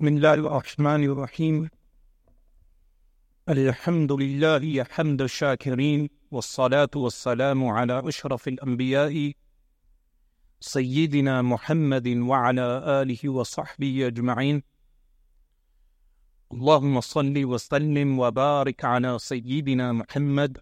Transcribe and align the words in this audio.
بسم 0.00 0.08
الله 0.08 0.34
الرحمن 0.34 1.04
الرحيم. 1.04 1.70
الحمد 3.48 4.12
لله 4.12 4.84
حمد 4.84 5.22
الشاكرين 5.22 6.08
والصلاة 6.30 6.90
والسلام 6.96 7.64
على 7.64 8.08
أشرف 8.08 8.48
الأنبياء 8.48 9.32
سيدنا 10.60 11.42
محمد 11.42 12.08
وعلى 12.08 12.82
آله 13.02 13.28
وصحبه 13.28 14.06
أجمعين. 14.06 14.62
اللهم 16.52 17.00
صل 17.00 17.44
وسلم 17.44 18.18
وبارك 18.18 18.84
على 18.84 19.18
سيدنا 19.18 19.92
محمد. 19.92 20.58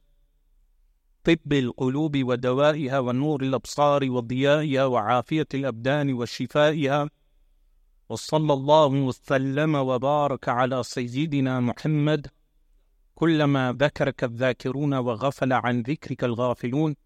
طب 1.24 1.52
القلوب 1.52 2.16
ودوائها 2.24 2.98
ونور 2.98 3.42
الأبصار 3.42 4.10
وضيائها 4.10 4.84
وعافية 4.84 5.48
الأبدان 5.54 6.12
وشفائها. 6.12 7.10
وصلى 8.08 8.52
الله 8.52 8.86
وسلم 8.86 9.74
وبارك 9.74 10.48
على 10.48 10.82
سيدنا 10.82 11.60
محمد. 11.60 12.26
كلما 13.14 13.72
ذكرك 13.72 14.24
الذاكرون 14.24 14.94
وغفل 14.94 15.52
عن 15.52 15.82
ذكرك 15.82 16.24
الغافلون. 16.24 16.96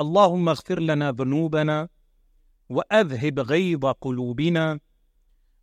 اللهم 0.00 0.48
اغفر 0.48 0.80
لنا 0.80 1.12
ذنوبنا 1.12 1.88
وأذهب 2.68 3.40
غيظ 3.40 3.86
قلوبنا 3.86 4.80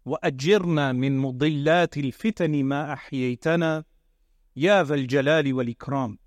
وأجرنا 0.05 0.91
من 0.91 1.17
مضلات 1.17 1.97
الفتن 1.97 2.63
ما 2.63 2.93
أحييتنا. 2.93 3.83
يا 4.55 4.83
ذا 4.83 4.95
الجلال 4.95 5.53
والإكرام. 5.53 6.17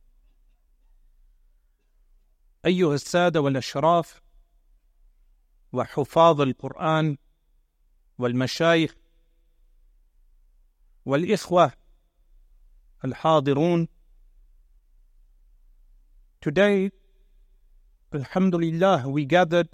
أيها 2.67 2.95
السادة 2.95 3.41
والأشراف 3.41 4.23
وحفاظ 5.73 6.41
القرآن 6.41 7.17
والمشايخ 8.19 8.95
والاخوه 11.07 11.73
الحاضرون 13.05 13.89
today 16.41 16.91
alhamdulillah 18.13 19.09
we 19.09 19.25
gathered 19.25 19.69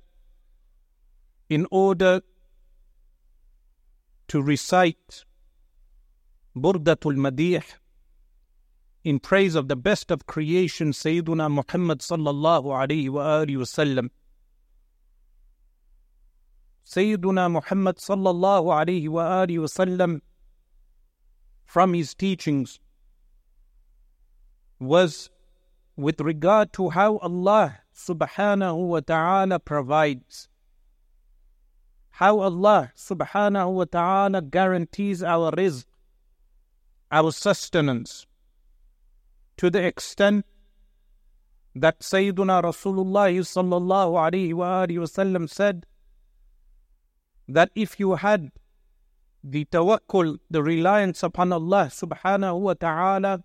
in 1.49 1.67
order 1.71 2.21
to 4.29 4.41
recite 4.43 5.25
burdatul 6.57 7.17
madih 7.17 7.63
in 9.05 9.19
praise 9.19 9.55
of 9.55 9.69
the 9.69 9.77
best 9.77 10.11
of 10.11 10.27
creation 10.27 10.93
sayyiduna 10.93 11.49
muhammad 11.51 11.99
sallallahu 12.01 12.69
alayhi 12.81 13.09
wa 13.09 13.41
alihi 13.41 13.57
wasallam 13.57 14.11
Sayyiduna 16.91 17.49
Muhammad 17.49 17.99
sallallahu 17.99 18.75
alayhi 18.75 19.09
wa 19.09 19.47
alihi 19.47 19.59
wasallam 19.59 20.21
from 21.65 21.95
his 21.95 22.15
teachings 22.15 22.81
was 24.81 25.31
with 25.97 26.21
regard 26.21 26.73
to 26.73 26.89
how 26.91 27.19
Allah 27.19 27.79
subhanahu 27.95 28.89
wa 28.89 29.01
ta'ala 29.01 29.61
provides. 29.61 30.49
How 32.11 32.41
Allah 32.41 32.91
subhanahu 32.97 33.73
wa 33.73 33.85
ta'ala 33.85 34.43
guarantees 34.43 35.23
our 35.23 35.53
rizq, 35.53 35.85
our 37.13 37.31
sustenance, 37.31 38.27
to 39.59 39.71
the 39.71 39.87
extent 39.87 40.45
that 41.77 42.01
Sayyiduna 42.01 42.65
Rasulullah 42.65 43.31
sallallahu 43.31 44.19
alayhi 44.19 44.55
wa 44.55 44.85
alihi 44.85 44.99
wasallam 44.99 45.49
said, 45.49 45.87
that 47.55 47.71
if 47.75 47.99
you 47.99 48.15
had 48.15 48.53
the 49.43 49.65
tawakkul, 49.67 50.39
the 50.51 50.63
reliance 50.63 51.23
upon 51.23 51.53
Allah 51.53 51.87
subhanahu 51.91 52.61
wa 52.61 52.75
ta'ala, 52.75 53.43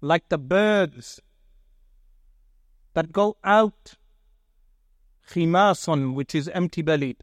like 0.00 0.28
the 0.28 0.38
birds 0.38 1.20
that 2.94 3.12
go 3.12 3.36
out 3.44 3.94
khimasan, 5.28 6.14
which 6.14 6.34
is 6.34 6.48
empty 6.48 6.82
bellied, 6.82 7.18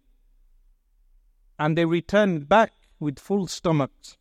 and 1.58 1.78
they 1.78 1.86
return 1.86 2.42
back 2.42 2.72
with 3.00 3.20
full 3.20 3.48
stomachs. 3.48 4.18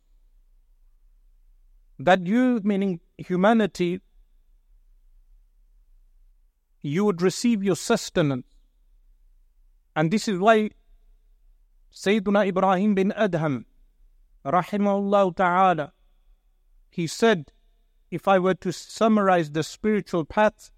That 1.99 2.25
you, 2.25 2.61
meaning 2.63 2.99
humanity, 3.17 4.01
you 6.81 7.05
would 7.05 7.21
receive 7.21 7.63
your 7.63 7.75
sustenance. 7.75 8.45
And 9.95 10.11
this 10.11 10.27
is 10.27 10.39
why 10.39 10.71
Sayyiduna 11.95 12.45
Ibrahim 12.45 12.93
bin 12.93 13.11
Adham, 13.11 13.63
rahimahullah 14.45 15.33
ta'ala, 15.33 15.93
he 16.89 17.07
said, 17.07 17.53
if 18.11 18.27
I 18.27 18.37
were 18.37 18.53
to 18.55 18.73
summarize 18.73 19.51
the 19.51 19.63
spiritual 19.63 20.25
path, 20.25 20.71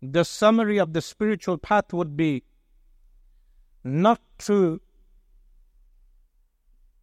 the 0.00 0.24
summary 0.24 0.78
of 0.78 0.94
the 0.94 1.02
spiritual 1.02 1.58
path 1.58 1.92
would 1.92 2.16
be 2.16 2.42
not 3.84 4.22
to 4.38 4.80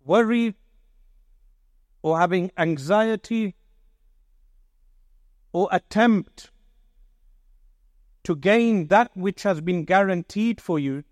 worry 0.03 0.55
or 2.01 2.19
having 2.19 2.51
anxiety 2.57 3.53
or 5.53 5.69
attempt 5.71 6.49
to 8.23 8.35
gain 8.35 8.87
that 8.87 9.15
which 9.15 9.43
has 9.43 9.61
been 9.61 9.85
guaranteed 9.85 10.59
for 10.59 10.79
you 10.79 11.03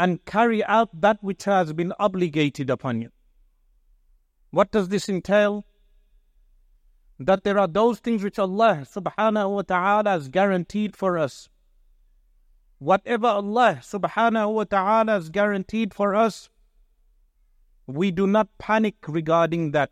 and 0.00 0.24
carry 0.24 0.64
out 0.64 0.88
that 0.98 1.18
which 1.20 1.44
has 1.44 1.74
been 1.74 1.92
obligated 1.98 2.70
upon 2.70 3.02
you. 3.02 3.10
What 4.50 4.70
does 4.70 4.88
this 4.88 5.10
entail? 5.10 5.66
That 7.18 7.44
there 7.44 7.58
are 7.58 7.68
those 7.68 7.98
things 7.98 8.24
which 8.24 8.38
Allah 8.38 8.86
subhanahu 8.90 9.56
wa 9.56 9.60
ta'ala 9.60 10.08
has 10.08 10.28
guaranteed 10.28 10.96
for 10.96 11.18
us. 11.18 11.50
Whatever 12.78 13.26
Allah 13.26 13.80
subhanahu 13.82 14.54
wa 14.54 14.64
ta'ala 14.64 15.12
has 15.12 15.28
guaranteed 15.28 15.92
for 15.92 16.14
us, 16.14 16.48
we 17.86 18.10
do 18.10 18.26
not 18.26 18.48
panic 18.56 18.94
regarding 19.06 19.72
that. 19.72 19.90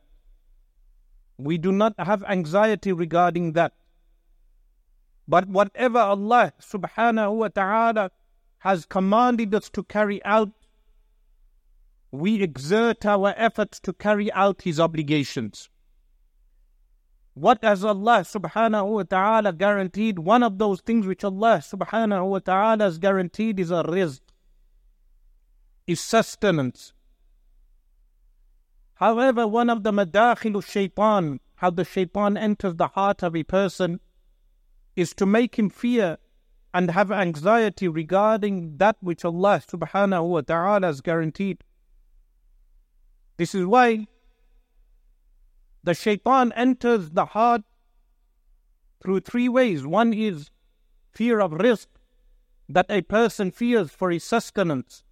We 1.36 1.58
do 1.58 1.70
not 1.70 1.92
have 1.98 2.24
anxiety 2.24 2.92
regarding 2.92 3.52
that. 3.52 3.74
But 5.28 5.48
whatever 5.48 5.98
Allah 5.98 6.54
subhanahu 6.62 7.36
wa 7.36 7.48
ta'ala 7.48 8.10
has 8.60 8.84
commanded 8.84 9.54
us 9.54 9.68
to 9.70 9.82
carry 9.82 10.24
out, 10.24 10.50
we 12.10 12.42
exert 12.42 13.04
our 13.06 13.34
efforts 13.36 13.78
to 13.80 13.92
carry 13.92 14.32
out 14.32 14.62
His 14.62 14.80
obligations. 14.80 15.68
What 17.34 17.62
has 17.62 17.84
Allah 17.84 18.20
subhanahu 18.20 18.94
wa 18.94 19.02
ta'ala 19.04 19.52
guaranteed? 19.52 20.18
One 20.18 20.42
of 20.42 20.58
those 20.58 20.80
things 20.80 21.06
which 21.06 21.22
Allah 21.22 21.58
subhanahu 21.62 22.30
wa 22.30 22.38
ta'ala 22.40 22.84
has 22.84 22.98
guaranteed 22.98 23.60
is 23.60 23.70
a 23.70 23.84
rizq, 23.84 24.20
is 25.86 26.00
sustenance. 26.00 26.92
However, 28.94 29.46
one 29.46 29.70
of 29.70 29.84
the 29.84 29.92
madakhilu 29.92 30.64
shaitan, 30.64 31.38
how 31.56 31.70
the 31.70 31.84
shaitan 31.84 32.36
enters 32.36 32.74
the 32.74 32.88
heart 32.88 33.22
of 33.22 33.36
a 33.36 33.44
person, 33.44 34.00
is 34.96 35.14
to 35.14 35.24
make 35.24 35.56
him 35.56 35.70
fear 35.70 36.18
and 36.74 36.90
have 36.90 37.10
anxiety 37.10 37.88
regarding 37.88 38.76
that 38.76 38.96
which 39.00 39.24
Allah 39.24 39.62
subhanahu 39.66 40.28
wa 40.28 40.40
ta'ala 40.42 40.86
has 40.86 41.00
guaranteed. 41.00 41.64
This 43.36 43.54
is 43.54 43.64
why 43.64 44.06
the 45.82 45.94
shaitan 45.94 46.52
enters 46.52 47.10
the 47.10 47.24
heart 47.26 47.62
through 49.02 49.20
three 49.20 49.48
ways. 49.48 49.86
One 49.86 50.12
is 50.12 50.50
fear 51.12 51.40
of 51.40 51.52
rizq, 51.52 51.86
that 52.68 52.86
a 52.90 53.02
person 53.02 53.50
fears 53.50 53.90
for 53.90 54.10
his 54.10 54.24
sustenance. 54.24 55.04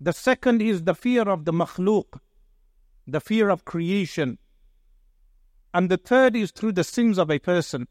The 0.00 0.12
second 0.12 0.62
is 0.62 0.84
the 0.84 0.94
fear 0.94 1.22
of 1.22 1.44
the 1.44 1.52
makhluk, 1.52 2.20
the 3.06 3.20
fear 3.20 3.48
of 3.48 3.64
creation. 3.64 4.38
And 5.74 5.90
the 5.90 5.96
third 5.96 6.36
is 6.36 6.50
through 6.50 6.72
the 6.72 6.84
sins 6.84 7.18
of 7.18 7.30
a 7.30 7.38
person. 7.38 7.88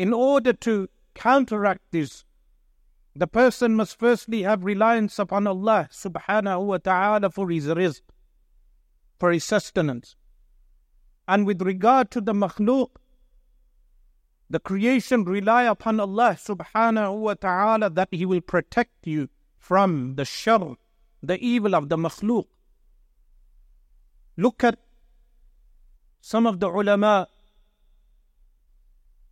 In 0.00 0.14
order 0.14 0.54
to 0.54 0.88
counteract 1.14 1.82
this, 1.90 2.24
the 3.14 3.26
person 3.26 3.74
must 3.74 3.98
firstly 3.98 4.44
have 4.44 4.64
reliance 4.64 5.18
upon 5.18 5.46
Allah 5.46 5.90
subhanahu 5.92 6.64
wa 6.64 6.78
ta'ala 6.78 7.28
for 7.28 7.50
his 7.50 7.66
rizq, 7.66 8.00
for 9.18 9.30
his 9.30 9.44
sustenance. 9.44 10.16
And 11.28 11.46
with 11.46 11.60
regard 11.60 12.10
to 12.12 12.22
the 12.22 12.32
makhluk, 12.32 12.92
the 14.48 14.58
creation 14.58 15.24
rely 15.24 15.64
upon 15.64 16.00
Allah 16.00 16.34
subhanahu 16.48 17.20
wa 17.20 17.34
ta'ala 17.34 17.90
that 17.90 18.08
He 18.10 18.24
will 18.24 18.40
protect 18.40 19.06
you 19.06 19.28
from 19.58 20.14
the 20.14 20.24
shar, 20.24 20.76
the 21.22 21.38
evil 21.44 21.74
of 21.74 21.90
the 21.90 21.98
makhluk. 21.98 22.46
Look 24.38 24.64
at 24.64 24.78
some 26.22 26.46
of 26.46 26.58
the 26.58 26.70
ulama, 26.70 27.28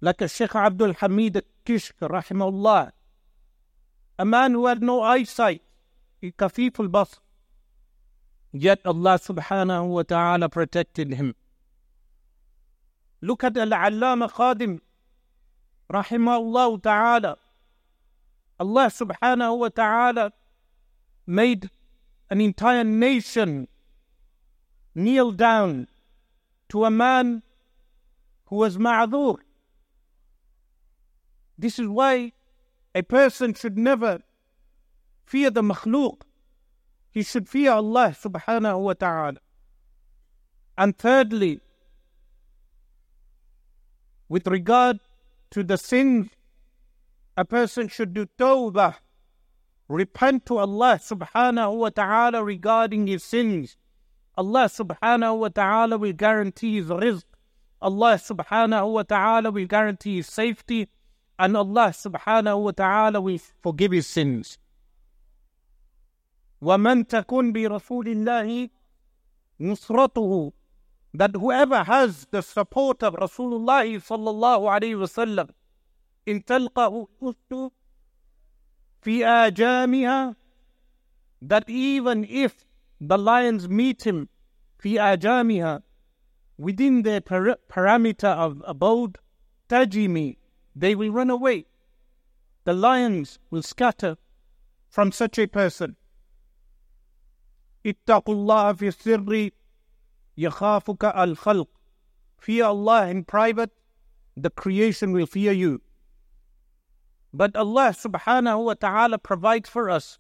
like 0.01 0.21
a 0.21 0.29
Sheikh 0.29 0.55
Abdul 0.55 0.95
Hamid 0.95 1.37
al-Kishk, 1.37 1.95
rahimahullah, 2.01 2.93
a 4.19 4.25
man 4.25 4.53
who 4.53 4.67
had 4.67 4.83
no 4.83 5.03
eyesight, 5.03 5.63
kafif 6.23 6.79
al-basr. 6.81 7.19
Yet 8.53 8.81
Allah 8.85 9.19
subhanahu 9.19 9.89
wa 9.89 10.03
ta'ala 10.03 10.49
protected 10.49 11.15
him. 11.15 11.35
Look 13.21 13.45
at 13.45 13.57
Al-Allama 13.57 14.31
Khadim, 14.31 14.81
rahimahullah 15.93 16.83
ta'ala. 16.83 17.37
Allah 18.61 18.87
subhanahu 18.87 19.59
wa 19.59 19.69
ta'ala 19.69 20.33
made 21.27 21.71
an 22.31 22.41
entire 22.41 22.85
nation 22.85 23.69
kneel 24.95 25.31
down 25.33 25.89
to 26.69 26.85
a 26.85 26.91
man 26.91 27.43
who 28.47 28.57
was 28.57 28.77
ma'adhur. 28.77 29.39
This 31.59 31.79
is 31.79 31.89
why 31.89 32.33
a 32.95 33.03
person 33.03 33.53
should 33.53 33.77
never 33.77 34.21
fear 35.27 35.51
the 35.51 35.63
makhluk. 35.63 36.23
He 37.11 37.23
should 37.23 37.49
fear 37.49 37.73
Allah 37.73 38.15
subhanahu 38.19 38.81
wa 38.81 38.93
ta'ala. 38.93 39.39
And 40.77 40.97
thirdly, 40.97 41.61
with 44.29 44.47
regard 44.47 45.01
to 45.51 45.65
the 45.65 45.77
sins, 45.77 46.29
a 47.37 47.45
person 47.45 47.89
should 47.89 48.15
do 48.15 48.27
tawbah, 48.39 48.97
repent 49.89 50.47
to 50.47 50.59
Allah 50.59 51.01
subhanahu 51.03 51.79
wa 51.79 51.89
ta'ala 51.89 52.45
regarding 52.45 53.07
his 53.09 53.25
sins. 53.25 53.77
Allah 54.37 54.67
subhanahu 54.67 55.39
wa 55.39 55.49
ta'ala 55.49 55.99
will 55.99 56.13
guarantee 56.13 56.77
his 56.77 56.87
rizq. 56.87 57.25
Allah 57.83 58.15
subhanahu 58.15 58.93
wa 58.93 59.03
ta'ala 59.03 59.51
will 59.51 59.67
guarantee 59.67 60.17
his 60.17 60.29
safety 60.29 60.89
And 61.40 61.58
Allah 61.58 61.90
subhanahu 61.90 62.64
wa 62.64 62.72
ta'ala 62.72 63.20
will 63.22 63.40
forgive 63.62 63.92
his 63.92 64.08
sins. 64.08 64.58
وَمَن 66.62 67.06
تَكُنْ 67.08 67.52
بِرَسُولِ 67.54 68.08
اللَّهِ 68.08 68.70
نُصْرَتُهُ 69.60 70.54
that 71.14 71.36
whoever 71.36 71.84
has 71.84 72.26
the 72.32 72.42
support 72.42 73.04
of 73.04 73.14
Rasulullah 73.14 73.86
sallallahu 73.86 74.64
alayhi 74.76 74.98
wasallam 74.98 75.50
in 76.26 76.42
talqahu 76.42 77.08
ustu 77.22 77.72
fi 79.02 79.20
ajamiha 79.20 80.36
that 81.42 81.70
even 81.70 82.24
if 82.24 82.66
the 83.00 83.18
lions 83.18 83.70
meet 83.70 84.08
him 84.08 84.28
fi 84.80 84.96
ajamiha 84.96 85.84
within 86.58 87.04
their 87.04 87.22
par- 87.22 87.58
parameter 87.70 88.34
of 88.36 88.64
abode 88.66 89.18
tajimi 89.70 90.37
they 90.79 90.95
will 90.95 91.11
run 91.11 91.31
away. 91.31 91.67
The 92.65 92.73
lions 92.73 93.39
will 93.51 93.63
scatter 93.63 94.17
from 94.89 95.13
such 95.13 95.39
a 95.39 95.47
person. 95.47 95.97
اتقوا 97.85 98.35
الله 98.35 98.73
في 98.77 98.89
السر 98.89 99.51
al 100.39 101.37
الخلق. 101.37 101.69
Fear 102.39 102.65
Allah 102.65 103.09
in 103.09 103.25
private, 103.25 103.73
the 104.37 104.51
creation 104.51 105.13
will 105.13 105.27
fear 105.27 105.53
you. 105.53 105.83
But 107.33 107.57
Allah 107.57 107.91
subhanahu 107.91 108.65
wa 108.65 108.75
ta'ala 108.75 109.19
provides 109.19 109.69
for 109.69 109.91
us. 109.91 110.19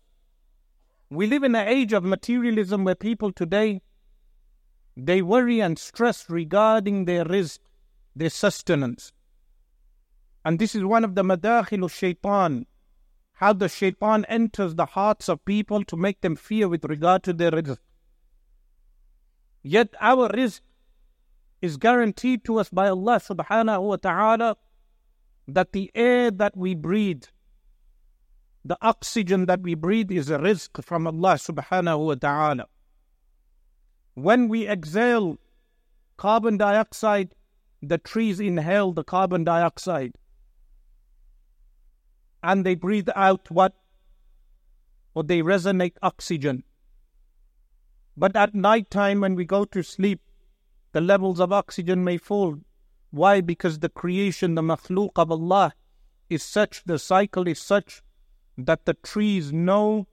We 1.11 1.26
live 1.26 1.44
in 1.44 1.54
an 1.54 1.69
age 1.69 1.93
of 1.93 2.04
materialism 2.04 2.84
where 2.84 2.94
people 2.94 3.32
today 3.32 3.81
they 4.96 5.22
worry 5.22 5.61
and 5.61 5.78
stress 5.78 6.28
regarding 6.28 7.04
their 7.04 7.25
rizq, 7.25 7.61
their 8.16 8.31
sustenance. 8.31 9.12
And 10.48 10.58
this 10.58 10.74
is 10.74 10.82
one 10.82 11.04
of 11.04 11.14
the 11.14 11.22
madakhil 11.22 11.84
of 11.84 11.92
shaitan, 11.92 12.64
how 13.34 13.52
the 13.52 13.68
shaitan 13.68 14.24
enters 14.24 14.76
the 14.76 14.86
hearts 14.86 15.28
of 15.28 15.44
people 15.44 15.84
to 15.84 15.94
make 15.94 16.22
them 16.22 16.36
fear 16.36 16.70
with 16.70 16.86
regard 16.86 17.22
to 17.24 17.34
their 17.34 17.50
rizq. 17.50 17.76
Yet 19.62 19.94
our 20.00 20.30
rizq 20.30 20.62
is 21.60 21.76
guaranteed 21.76 22.46
to 22.46 22.58
us 22.60 22.70
by 22.70 22.88
Allah 22.88 23.20
subhanahu 23.20 23.82
wa 23.88 23.96
ta'ala 23.96 24.56
that 25.46 25.72
the 25.72 25.90
air 25.94 26.30
that 26.30 26.56
we 26.56 26.74
breathe, 26.74 27.24
the 28.64 28.78
oxygen 28.80 29.44
that 29.44 29.60
we 29.60 29.74
breathe 29.74 30.10
is 30.10 30.30
a 30.30 30.38
rizq 30.38 30.82
from 30.82 31.06
Allah 31.06 31.34
subhanahu 31.34 32.06
wa 32.06 32.14
ta'ala. 32.14 32.68
When 34.14 34.48
we 34.48 34.66
exhale 34.66 35.36
carbon 36.16 36.56
dioxide, 36.56 37.34
the 37.82 37.98
trees 37.98 38.40
inhale 38.40 38.92
the 38.92 39.04
carbon 39.04 39.44
dioxide 39.44 40.16
and 42.43 42.64
they 42.64 42.75
breathe 42.75 43.08
out 43.14 43.50
what? 43.50 43.75
Or 45.14 45.25
they 45.25 45.43
resonate 45.43 45.96
oxygen. 46.02 46.64
But 48.17 48.37
at 48.37 48.55
night 48.55 48.90
time, 48.90 49.20
when 49.20 49.35
we 49.35 49.44
go 49.44 49.64
to 49.67 49.82
sleep, 49.82 50.20
the 50.93 51.00
levels 51.00 51.40
of 51.40 51.52
oxygen 51.52 52.05
may 52.05 52.17
fall. 52.17 52.58
Why? 53.11 53.40
Because 53.40 53.79
the 53.79 53.88
creation, 53.88 54.55
the 54.55 54.62
makhluk 54.62 55.11
of 55.17 55.31
Allah 55.31 55.75
is 56.29 56.43
such, 56.43 56.85
the 56.85 56.99
cycle 56.99 57.46
is 57.46 57.58
such 57.58 58.02
that 58.56 58.85
the 58.85 58.94
trees 58.94 59.52
know 59.52 60.06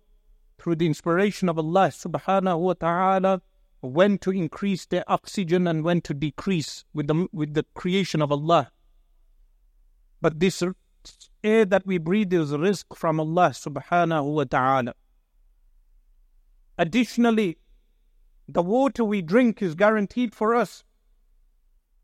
through 0.57 0.75
the 0.75 0.85
inspiration 0.85 1.49
of 1.49 1.57
Allah 1.57 1.89
subhanahu 1.89 2.59
wa 2.59 2.73
ta'ala 2.73 3.41
when 3.81 4.17
to 4.19 4.31
increase 4.31 4.85
their 4.85 5.03
oxygen 5.07 5.67
and 5.67 5.83
when 5.83 6.01
to 6.01 6.13
decrease 6.13 6.85
with 6.93 7.07
the, 7.07 7.27
with 7.31 7.53
the 7.53 7.65
creation 7.73 8.21
of 8.21 8.31
Allah. 8.31 8.71
But 10.21 10.39
this 10.39 10.63
air 11.43 11.65
that 11.65 11.85
we 11.85 11.97
breathe 11.97 12.33
is 12.33 12.51
rizq 12.51 12.95
from 12.95 13.19
Allah 13.19 13.49
subhanahu 13.49 14.33
wa 14.33 14.43
ta'ala. 14.43 14.93
Additionally, 16.77 17.57
the 18.47 18.61
water 18.61 19.03
we 19.03 19.21
drink 19.21 19.61
is 19.61 19.75
guaranteed 19.75 20.35
for 20.35 20.53
us. 20.55 20.83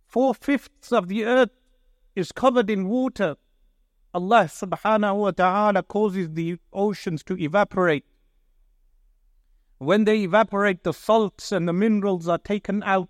Four 0.06 0.34
fifths 0.34 0.92
of 0.92 1.08
the 1.08 1.26
earth 1.26 1.52
is 2.16 2.32
covered 2.32 2.70
in 2.70 2.88
water. 2.88 3.36
Allah 4.14 4.46
subhanahu 4.46 5.18
wa 5.18 5.32
ta'ala 5.32 5.84
causes 5.84 6.30
the 6.32 6.58
oceans 6.74 7.24
to 7.24 7.38
evaporate. 7.38 8.06
When 9.78 10.04
they 10.04 10.20
evaporate, 10.24 10.84
the 10.84 10.94
salts 10.94 11.52
and 11.52 11.68
the 11.68 11.74
minerals 11.74 12.28
are 12.28 12.38
taken 12.38 12.84
out. 12.84 13.10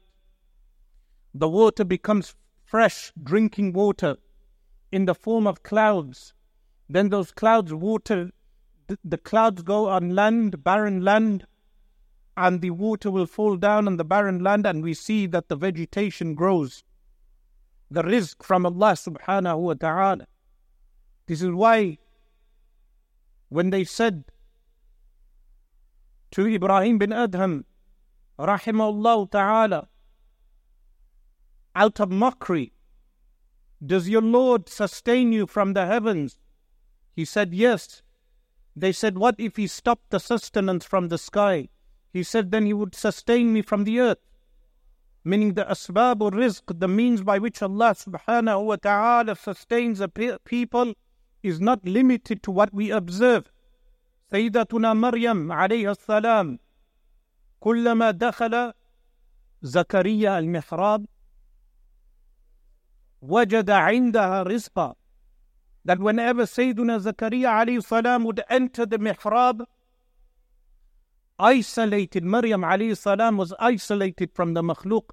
The 1.34 1.50
water 1.50 1.84
becomes 1.84 2.36
fresh 2.64 3.12
drinking 3.22 3.74
water 3.74 4.18
in 4.92 5.06
the 5.06 5.16
form 5.16 5.48
of 5.48 5.64
clouds. 5.64 6.34
Then 6.90 7.10
those 7.10 7.32
clouds 7.32 7.74
water, 7.74 8.32
the 9.04 9.18
clouds 9.18 9.62
go 9.62 9.88
on 9.90 10.16
land, 10.16 10.64
barren 10.64 11.04
land, 11.04 11.46
and 12.36 12.62
the 12.62 12.72
water 12.72 13.10
will 13.12 13.26
fall 13.26 13.56
down 13.56 13.88
on 13.88 13.98
the 13.98 14.04
barren 14.04 14.44
land, 14.44 14.66
and 14.66 14.84
we 14.84 14.94
see 14.94 15.26
that 15.28 15.48
the 15.48 15.56
vegetation 15.56 16.36
grows. 16.36 16.84
The 17.90 18.04
rizq 18.04 18.44
from 18.44 18.66
Allah 18.66 18.94
subhanahu 18.94 19.60
wa 19.60 19.74
ta'ala. 19.74 20.28
This 21.28 21.42
is 21.42 21.52
why 21.52 21.98
when 23.50 23.70
they 23.70 23.84
said 23.84 24.24
to 26.32 26.48
Ibrahim 26.48 26.98
bin 26.98 27.10
Adham, 27.10 27.66
rahimahullah 28.40 29.32
ta'ala, 29.32 29.88
out 31.76 32.00
of 32.00 32.10
mockery, 32.10 32.72
does 33.84 34.08
your 34.08 34.22
Lord 34.22 34.70
sustain 34.70 35.32
you 35.32 35.48
from 35.48 35.74
the 35.74 35.86
heavens? 35.86 36.38
He 37.16 37.26
said, 37.26 37.54
Yes. 37.54 38.04
They 38.76 38.92
said, 38.92 39.18
What 39.18 39.36
if 39.38 39.58
he 39.58 39.68
stopped 39.68 40.12
the 40.12 40.20
sustenance 40.20 40.86
from 40.86 41.10
the 41.10 41.18
sky? 41.18 41.70
He 42.14 42.24
said, 42.24 42.52
Then 42.52 42.66
he 42.66 42.74
would 42.74 42.96
sustain 42.96 43.52
me 43.54 43.62
from 43.62 43.84
the 43.84 44.00
earth. 44.00 44.20
Meaning 45.24 45.54
the 45.54 45.66
asbabul 45.66 46.32
rizq, 46.32 46.80
the 46.80 46.88
means 46.88 47.22
by 47.22 47.38
which 47.38 47.62
Allah 47.62 47.94
subhanahu 47.94 48.66
wa 48.66 48.76
ta'ala 48.76 49.36
sustains 49.36 50.00
a 50.00 50.08
people, 50.08 50.94
is 51.44 51.60
not 51.60 51.86
limited 51.86 52.44
to 52.44 52.52
what 52.52 52.74
we 52.74 52.92
observe. 52.92 53.52
سيدتنا 54.32 54.94
alayhi 54.96 55.98
salam, 55.98 56.60
kullama 57.62 58.14
كلما 58.14 58.74
Zakaria 59.64 60.38
al-Mihrab. 60.38 61.06
وَجَدَ 63.24 63.66
عِنْدَهَا 63.66 64.46
رِزْقًا 64.46 64.96
That 65.86 66.00
whenever 66.00 66.44
Sayyiduna 66.44 67.00
Zakaria 67.02 67.50
alayhi 67.50 67.84
salam 67.84 68.24
would 68.24 68.42
enter 68.50 68.86
the 68.86 68.98
mihrab, 68.98 69.66
isolated, 71.38 72.24
Maryam 72.24 72.62
alayhi 72.62 72.98
salam 72.98 73.38
was 73.38 73.54
isolated 73.60 74.32
from 74.34 74.54
the 74.54 74.64
makhluq. 74.64 75.12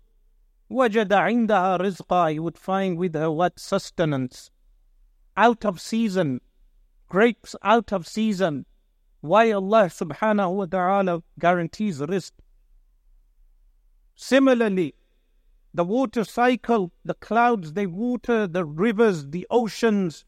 وَجَدَ 0.71 1.09
عِنْدَهَا 1.09 1.81
رِزْقًا 1.81 2.33
He 2.33 2.39
would 2.39 2.59
find 2.59 2.99
with 2.99 3.15
her 3.15 3.31
what? 3.31 3.59
Sustenance. 3.59 4.51
Out 5.37 5.65
of 5.65 5.81
season. 5.81 6.41
Grapes 7.09 7.57
out 7.63 7.93
of 7.93 8.07
season. 8.07 8.67
Why 9.21 9.51
Allah 9.51 9.85
subhanahu 9.85 10.55
wa 10.55 10.67
ta'ala 10.67 11.23
guarantees 11.39 12.01
rizq. 12.01 12.33
Similarly, 14.15 14.95
the 15.75 15.85
water 15.85 16.25
cycle, 16.25 16.93
the 17.05 17.15
clouds, 17.15 17.75
they 17.75 17.87
water 17.87 18.47
the 18.47 18.65
rivers, 18.65 19.27
the 19.29 19.47
oceans. 19.51 20.25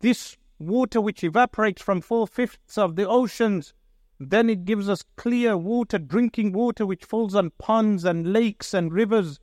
This 0.00 0.36
water 0.58 1.00
which 1.00 1.24
evaporates 1.24 1.82
from 1.82 2.00
four 2.00 2.26
fifths 2.26 2.76
of 2.78 2.96
the 2.96 3.08
oceans 3.08 3.72
Then 4.18 4.48
it 4.48 4.64
gives 4.64 4.88
us 4.88 5.04
clear 5.16 5.56
water, 5.56 5.98
drinking 5.98 6.52
water, 6.52 6.86
which 6.86 7.04
falls 7.04 7.34
on 7.34 7.50
ponds 7.58 8.04
and 8.04 8.32
lakes 8.32 8.72
and 8.72 8.92
rivers, 8.92 9.38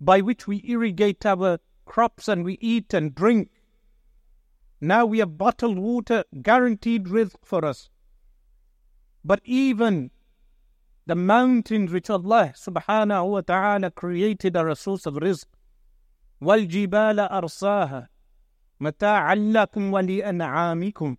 by 0.00 0.20
which 0.20 0.46
we 0.46 0.62
irrigate 0.66 1.24
our 1.24 1.58
crops 1.86 2.28
and 2.28 2.44
we 2.44 2.58
eat 2.60 2.92
and 2.92 3.14
drink. 3.14 3.50
Now 4.80 5.06
we 5.06 5.20
have 5.20 5.38
bottled 5.38 5.78
water, 5.78 6.24
guaranteed 6.42 7.04
rizq 7.04 7.36
for 7.42 7.64
us. 7.64 7.88
But 9.24 9.40
even 9.44 10.10
the 11.05 11.15
mountains 11.15 11.91
which 11.91 12.09
Allah 12.09 12.53
subhanahu 12.55 13.31
wa 13.31 13.41
ta'ala 13.41 13.89
created 13.91 14.55
are 14.55 14.69
a 14.69 14.75
source 14.75 15.05
of 15.05 15.15
rizq. 15.15 15.45
وَالْجِبَالَ 16.41 17.31
أَرْسَاهَا 17.31 18.07
مَتَاعًا 18.79 19.35
لَكُمْ 19.35 19.91
وَلِأَنْعَامِكُمْ 19.91 21.17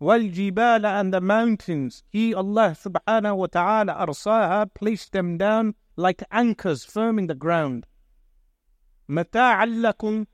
وَالْجِبَالَ 0.00 0.84
and 0.84 1.14
the 1.14 1.20
mountains, 1.20 2.02
He, 2.10 2.34
Allah 2.34 2.76
subhanahu 2.78 3.36
wa 3.36 3.46
ta'ala, 3.46 3.94
أَرْسَاهَا, 3.94 4.74
placed 4.74 5.12
them 5.12 5.38
down 5.38 5.74
like 5.94 6.22
anchors 6.30 6.84
firm 6.84 7.18
in 7.18 7.28
the 7.28 7.34
ground. 7.34 7.86
مَتَاعًا 9.08 9.66
لَكُمْ 9.66 10.26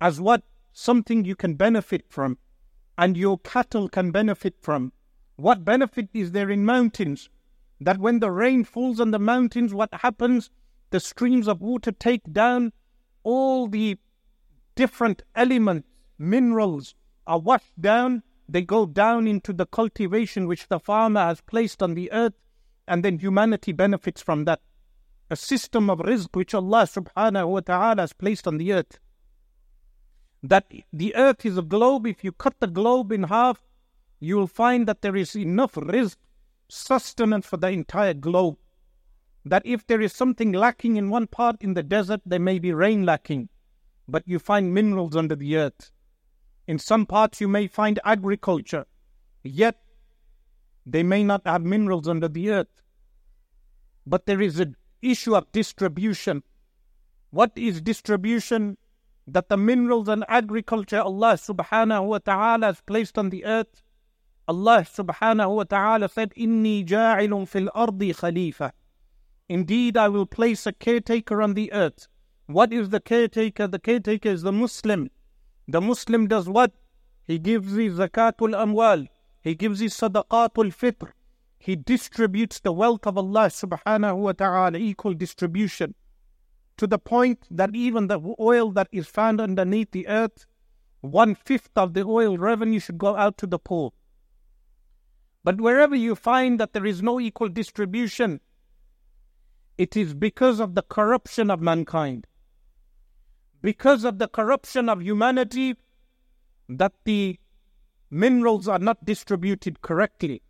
as 0.00 0.20
what? 0.20 0.42
Something 0.72 1.24
you 1.24 1.36
can 1.36 1.54
benefit 1.54 2.06
from 2.08 2.38
and 2.96 3.16
your 3.16 3.38
cattle 3.38 3.88
can 3.88 4.10
benefit 4.10 4.54
from. 4.60 4.92
What 5.36 5.64
benefit 5.64 6.08
is 6.12 6.32
there 6.32 6.50
in 6.50 6.64
mountains? 6.64 7.30
That 7.81 7.97
when 7.97 8.19
the 8.19 8.31
rain 8.31 8.63
falls 8.63 8.99
on 8.99 9.11
the 9.11 9.19
mountains, 9.19 9.73
what 9.73 9.93
happens? 9.93 10.49
The 10.91 10.99
streams 10.99 11.47
of 11.47 11.61
water 11.61 11.91
take 11.91 12.31
down 12.31 12.71
all 13.23 13.67
the 13.67 13.97
different 14.75 15.23
elements, 15.35 15.87
minerals 16.17 16.95
are 17.25 17.39
washed 17.39 17.79
down. 17.79 18.23
They 18.47 18.61
go 18.61 18.85
down 18.85 19.27
into 19.27 19.51
the 19.51 19.65
cultivation 19.65 20.47
which 20.47 20.67
the 20.67 20.79
farmer 20.79 21.21
has 21.21 21.41
placed 21.41 21.81
on 21.81 21.95
the 21.95 22.11
earth, 22.11 22.35
and 22.87 23.03
then 23.03 23.17
humanity 23.17 23.71
benefits 23.71 24.21
from 24.21 24.45
that. 24.45 24.61
A 25.31 25.35
system 25.35 25.89
of 25.89 25.99
rizq 25.99 26.35
which 26.35 26.53
Allah 26.53 26.83
subhanahu 26.83 27.47
wa 27.47 27.59
ta'ala 27.61 28.03
has 28.03 28.13
placed 28.13 28.47
on 28.47 28.57
the 28.57 28.73
earth. 28.73 28.99
That 30.43 30.71
the 30.93 31.15
earth 31.15 31.45
is 31.45 31.57
a 31.57 31.63
globe, 31.63 32.05
if 32.05 32.23
you 32.23 32.31
cut 32.31 32.59
the 32.59 32.67
globe 32.67 33.11
in 33.11 33.23
half, 33.23 33.63
you 34.19 34.35
will 34.35 34.47
find 34.47 34.87
that 34.87 35.01
there 35.01 35.15
is 35.15 35.35
enough 35.35 35.73
rizq, 35.73 36.17
sustenance 36.67 37.45
for 37.45 37.57
the 37.57 37.69
entire 37.69 38.13
globe. 38.13 38.57
That 39.43 39.61
if 39.65 39.85
there 39.85 40.01
is 40.01 40.13
something 40.13 40.51
lacking 40.51 40.97
in 40.97 41.09
one 41.09 41.27
part 41.27 41.61
in 41.61 41.75
the 41.75 41.83
desert, 41.83 42.21
there 42.25 42.39
may 42.39 42.57
be 42.57 42.73
rain 42.73 43.05
lacking, 43.05 43.49
but 44.07 44.27
you 44.27 44.39
find 44.39 44.73
minerals 44.73 45.15
under 45.15 45.35
the 45.35 45.57
earth. 45.57 45.91
In 46.67 46.79
some 46.79 47.05
parts, 47.05 47.39
you 47.39 47.47
may 47.47 47.67
find 47.67 47.99
agriculture, 48.03 48.85
yet 49.43 49.79
they 50.85 51.03
may 51.03 51.23
not 51.23 51.41
have 51.45 51.61
minerals 51.61 52.07
under 52.07 52.27
the 52.27 52.49
earth. 52.49 52.81
But 54.07 54.25
there 54.25 54.41
is 54.41 54.59
an 54.59 54.75
issue 55.01 55.35
of 55.35 55.51
distribution. 55.51 56.43
What 57.29 57.51
is 57.55 57.81
distribution? 57.81 58.77
That 59.27 59.49
the 59.49 59.57
minerals 59.57 60.07
and 60.07 60.23
agriculture 60.27 61.01
Allah 61.01 61.33
subhanahu 61.33 62.05
wa 62.05 62.17
ta'ala 62.19 62.67
has 62.67 62.81
placed 62.81 63.17
on 63.17 63.29
the 63.29 63.45
earth 63.45 63.81
Allah 64.47 64.85
subhanahu 64.85 65.55
wa 65.55 65.63
ta'ala 65.63 66.07
said, 66.07 66.31
Inni 66.35 66.85
ja'ilun 66.85 67.47
fil 67.47 67.69
ardi 67.73 68.13
khalifa. 68.13 68.73
Indeed, 69.49 69.97
I 69.97 70.07
will 70.09 70.25
place 70.25 70.65
a 70.67 70.73
caretaker 70.73 71.41
on 71.41 71.55
the 71.55 71.71
earth. 71.73 72.07
What 72.47 72.71
is 72.71 72.89
the 72.89 72.99
caretaker? 72.99 73.67
The 73.67 73.79
caretaker 73.79 74.29
is 74.29 74.43
the 74.43 74.51
Muslim. 74.51 75.09
The 75.67 75.81
Muslim 75.81 76.27
does 76.27 76.47
what? 76.47 76.73
He 77.25 77.39
gives 77.39 77.73
the 77.73 77.89
zakatul 77.89 78.53
amwal. 78.53 79.07
He 79.41 79.55
gives 79.55 79.79
the 79.79 79.87
sadaqatul 79.87 80.73
fitr. 80.75 81.11
He 81.57 81.75
distributes 81.75 82.59
the 82.59 82.71
wealth 82.71 83.07
of 83.07 83.17
Allah 83.17 83.47
subhanahu 83.47 84.17
wa 84.17 84.31
ta'ala, 84.33 84.77
equal 84.77 85.15
distribution. 85.15 85.95
To 86.77 86.85
the 86.85 86.99
point 86.99 87.47
that 87.49 87.75
even 87.75 88.07
the 88.07 88.19
oil 88.39 88.69
that 88.73 88.89
is 88.91 89.07
found 89.07 89.41
underneath 89.41 89.89
the 89.91 90.07
earth, 90.07 90.45
one 91.01 91.33
fifth 91.33 91.71
of 91.75 91.93
the 91.95 92.03
oil 92.03 92.37
revenue 92.37 92.79
should 92.79 92.99
go 92.99 93.15
out 93.15 93.37
to 93.39 93.47
the 93.47 93.57
poor. 93.57 93.93
But 95.45 95.61
wherever 95.61 95.95
you 95.95 96.15
find 96.15 96.59
that 96.59 96.73
there 96.73 96.87
is 96.87 97.03
no 97.03 97.19
equal 97.19 97.49
distribution, 97.49 98.41
it 99.77 99.95
is 99.95 100.15
because 100.15 100.59
of 100.59 100.73
the 100.73 100.81
corruption 100.81 101.51
of 101.51 101.61
mankind, 101.61 102.25
because 103.61 104.03
of 104.05 104.17
the 104.17 104.27
corruption 104.27 104.89
of 104.89 105.03
humanity, 105.03 105.75
that 106.67 106.93
the 107.03 107.39
minerals 108.09 108.67
are 108.67 108.79
not 108.79 109.05
distributed 109.05 109.83
correctly. 109.83 110.41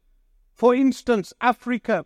For 0.53 0.73
instance, 0.73 1.33
Africa 1.41 2.05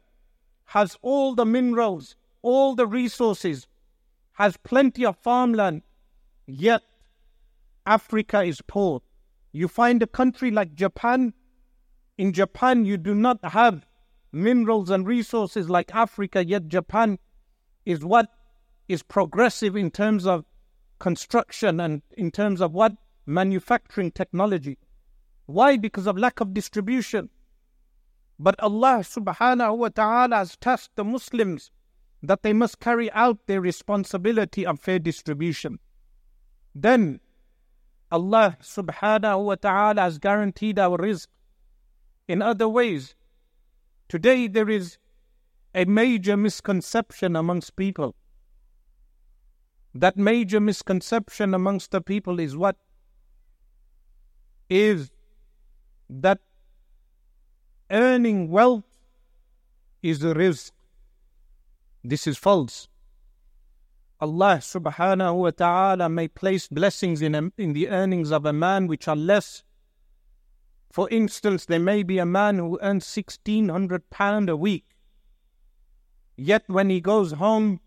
has 0.65 0.97
all 1.03 1.35
the 1.35 1.45
minerals, 1.45 2.15
all 2.41 2.73
the 2.73 2.87
resources, 2.87 3.67
has 4.33 4.57
plenty 4.57 5.05
of 5.05 5.15
farmland, 5.15 5.83
yet 6.47 6.81
Africa 7.85 8.41
is 8.41 8.63
poor. 8.65 9.03
You 9.51 9.67
find 9.67 10.01
a 10.01 10.07
country 10.07 10.49
like 10.49 10.73
Japan 10.73 11.33
in 12.19 12.33
Japan, 12.33 12.83
you 12.83 12.97
do 12.97 13.15
not 13.15 13.39
have 13.45 13.85
minerals 14.33 14.89
and 14.89 15.07
resources 15.07 15.69
like 15.69 15.95
Africa, 15.95 16.45
yet 16.45 16.67
Japan 16.67 17.17
is 17.85 18.03
what 18.03 18.27
is 18.89 19.01
progressive 19.01 19.77
in 19.77 19.89
terms 19.89 20.27
of 20.27 20.43
construction 20.99 21.79
and 21.79 22.01
in 22.17 22.29
terms 22.29 22.59
of 22.59 22.73
what 22.73 22.91
manufacturing 23.25 24.11
technology. 24.11 24.77
Why? 25.45 25.77
Because 25.77 26.07
of 26.07 26.17
lack 26.17 26.41
of 26.41 26.53
distribution. 26.53 27.29
But 28.37 28.59
Allah 28.59 28.99
subhanahu 28.99 29.77
wa 29.77 29.87
ta'ala 29.87 30.35
has 30.35 30.57
tasked 30.57 30.97
the 30.97 31.05
Muslims 31.05 31.71
that 32.21 32.43
they 32.43 32.51
must 32.51 32.81
carry 32.81 33.09
out 33.13 33.47
their 33.47 33.61
responsibility 33.61 34.65
of 34.65 34.81
fair 34.81 34.99
distribution. 34.99 35.79
Then 36.75 37.21
Allah 38.11 38.57
subhanahu 38.61 39.45
wa 39.45 39.55
ta'ala 39.55 40.01
has 40.01 40.17
guaranteed 40.17 40.77
our 40.77 40.97
rizq 40.97 41.27
in 42.29 42.43
other 42.43 42.69
ways. 42.69 43.15
Today, 44.07 44.47
there 44.47 44.69
is 44.69 44.99
a 45.73 45.85
major 45.85 46.37
misconception 46.37 47.35
amongst 47.35 47.75
people. 47.75 48.15
That 49.95 50.15
major 50.15 50.59
misconception 50.59 51.55
amongst 51.55 51.89
the 51.89 52.01
people 52.01 52.39
is 52.39 52.55
what? 52.55 52.77
Is 54.69 55.09
that 56.07 56.39
earning 57.89 58.51
wealth 58.51 58.83
is 60.03 60.23
a 60.23 60.35
rizq. 60.35 60.71
This 62.03 62.27
is 62.27 62.37
false. 62.37 62.87
Allah 64.21 64.57
subhanahu 64.61 65.35
wa 65.35 65.49
ta'ala 65.49 66.09
may 66.09 66.27
place 66.27 66.67
blessings 66.67 67.23
in, 67.23 67.33
a, 67.33 67.51
in 67.57 67.73
the 67.73 67.89
earnings 67.89 68.31
of 68.31 68.45
a 68.45 68.53
man 68.53 68.85
which 68.85 69.07
are 69.07 69.15
less 69.15 69.63
for 70.91 71.07
instance, 71.09 71.65
there 71.65 71.79
may 71.79 72.01
be 72.01 72.17
a 72.17 72.25
man 72.25 72.57
who 72.57 72.79
earns 72.81 73.05
£1,600 73.05 74.49
a 74.49 74.55
week, 74.55 74.85
yet 76.35 76.63
when 76.67 76.89
he 76.89 76.99
goes 76.99 77.33
home, 77.33 77.79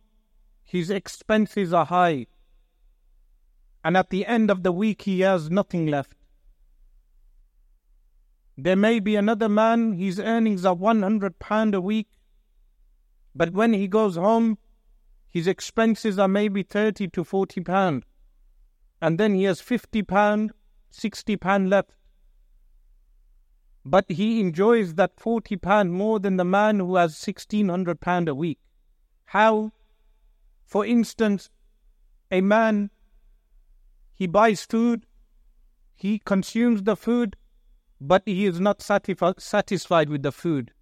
his 0.62 0.88
expenses 0.88 1.73
are 1.73 1.87
high, 1.87 2.26
and 3.85 3.97
at 3.97 4.11
the 4.11 4.25
end 4.25 4.50
of 4.50 4.62
the 4.62 4.71
week, 4.71 5.02
he 5.02 5.21
has 5.21 5.50
nothing 5.50 5.88
left. 5.88 6.16
There 8.56 8.76
may 8.76 9.00
be 9.00 9.16
another 9.16 9.49
man, 9.49 9.94
his 9.94 10.21
earnings 10.21 10.64
are 10.64 10.76
£100 10.76 11.75
a 11.75 11.80
week, 11.80 12.09
but 13.35 13.52
when 13.52 13.73
he 13.73 13.88
goes 13.88 14.14
home, 14.14 14.59
his 15.28 15.49
expenses 15.49 16.18
are 16.18 16.28
maybe 16.28 16.62
30 16.62 17.09
to 17.09 17.25
40 17.25 17.62
pound, 17.62 18.04
and 19.00 19.18
then 19.18 19.35
he 19.35 19.42
has 19.44 19.61
50 19.61 20.02
pound, 20.04 20.52
60 20.90 21.37
pound 21.38 21.68
left 21.68 21.90
but 23.84 24.08
he 24.08 24.40
enjoys 24.40 24.94
that 24.94 25.18
40 25.18 25.56
pound 25.56 25.92
more 25.92 26.20
than 26.20 26.36
the 26.36 26.44
man 26.44 26.78
who 26.78 26.96
has 26.96 27.20
1600 27.20 28.00
pound 28.00 28.28
a 28.28 28.34
week. 28.34 28.58
How? 29.26 29.72
For 30.64 30.86
instance, 30.86 31.50
a 32.30 32.40
man, 32.40 32.90
he 34.14 34.26
buys 34.26 34.64
food, 34.64 35.06
he 35.94 36.18
consumes 36.18 36.82
the 36.84 36.96
food, 36.96 37.36
but 38.00 38.22
he 38.24 38.46
is 38.46 38.60
not 38.60 38.78
satisfi- 38.78 39.40
satisfied 39.40 40.08
with 40.08 40.22
the 40.22 40.32
food. 40.32 40.72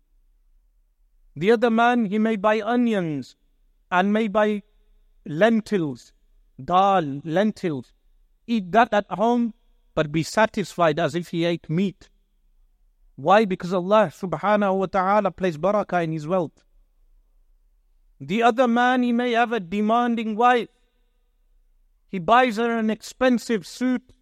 The 1.35 1.53
other 1.53 1.71
man, 1.71 2.07
he 2.07 2.19
may 2.19 2.37
buy 2.37 2.61
onions 2.61 3.37
and 3.91 4.13
may 4.13 4.29
buy 4.29 4.63
lentils, 5.27 6.13
dal, 6.63 7.21
lentils, 7.25 7.93
eat 8.47 8.73
that 8.73 8.93
at 8.93 9.11
home, 9.11 9.55
but 9.95 10.13
be 10.13 10.23
satisfied 10.23 10.99
as 10.99 11.15
if 11.15 11.29
he 11.29 11.45
ate 11.45 11.71
meat. 11.71 12.10
Why? 13.21 13.45
Because 13.45 13.73
Allah 13.73 14.11
subhanahu 14.13 14.79
wa 14.79 14.87
ta'ala 14.87 15.31
placed 15.31 15.61
barakah 15.61 16.05
in 16.05 16.13
his 16.13 16.27
wealth. 16.27 16.65
The 18.19 18.43
other 18.43 18.67
man, 18.67 19.03
he 19.03 19.13
may 19.13 19.33
have 19.33 19.53
a 19.53 19.61
demanding 19.61 20.37
wife. 20.37 20.69
He 22.09 22.19
buys 22.19 22.57
her 22.57 22.79
an 22.79 22.89
expensive 22.89 23.67
suit. 23.67 24.13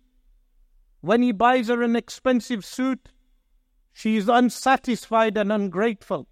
When 1.01 1.23
he 1.23 1.31
buys 1.31 1.69
her 1.69 1.83
an 1.83 1.95
expensive 1.95 2.65
suit, 2.65 3.09
She 3.99 4.17
is 4.17 4.29
unsatisfied 4.29 5.37
and 5.37 5.51
ungrateful. 5.51 6.29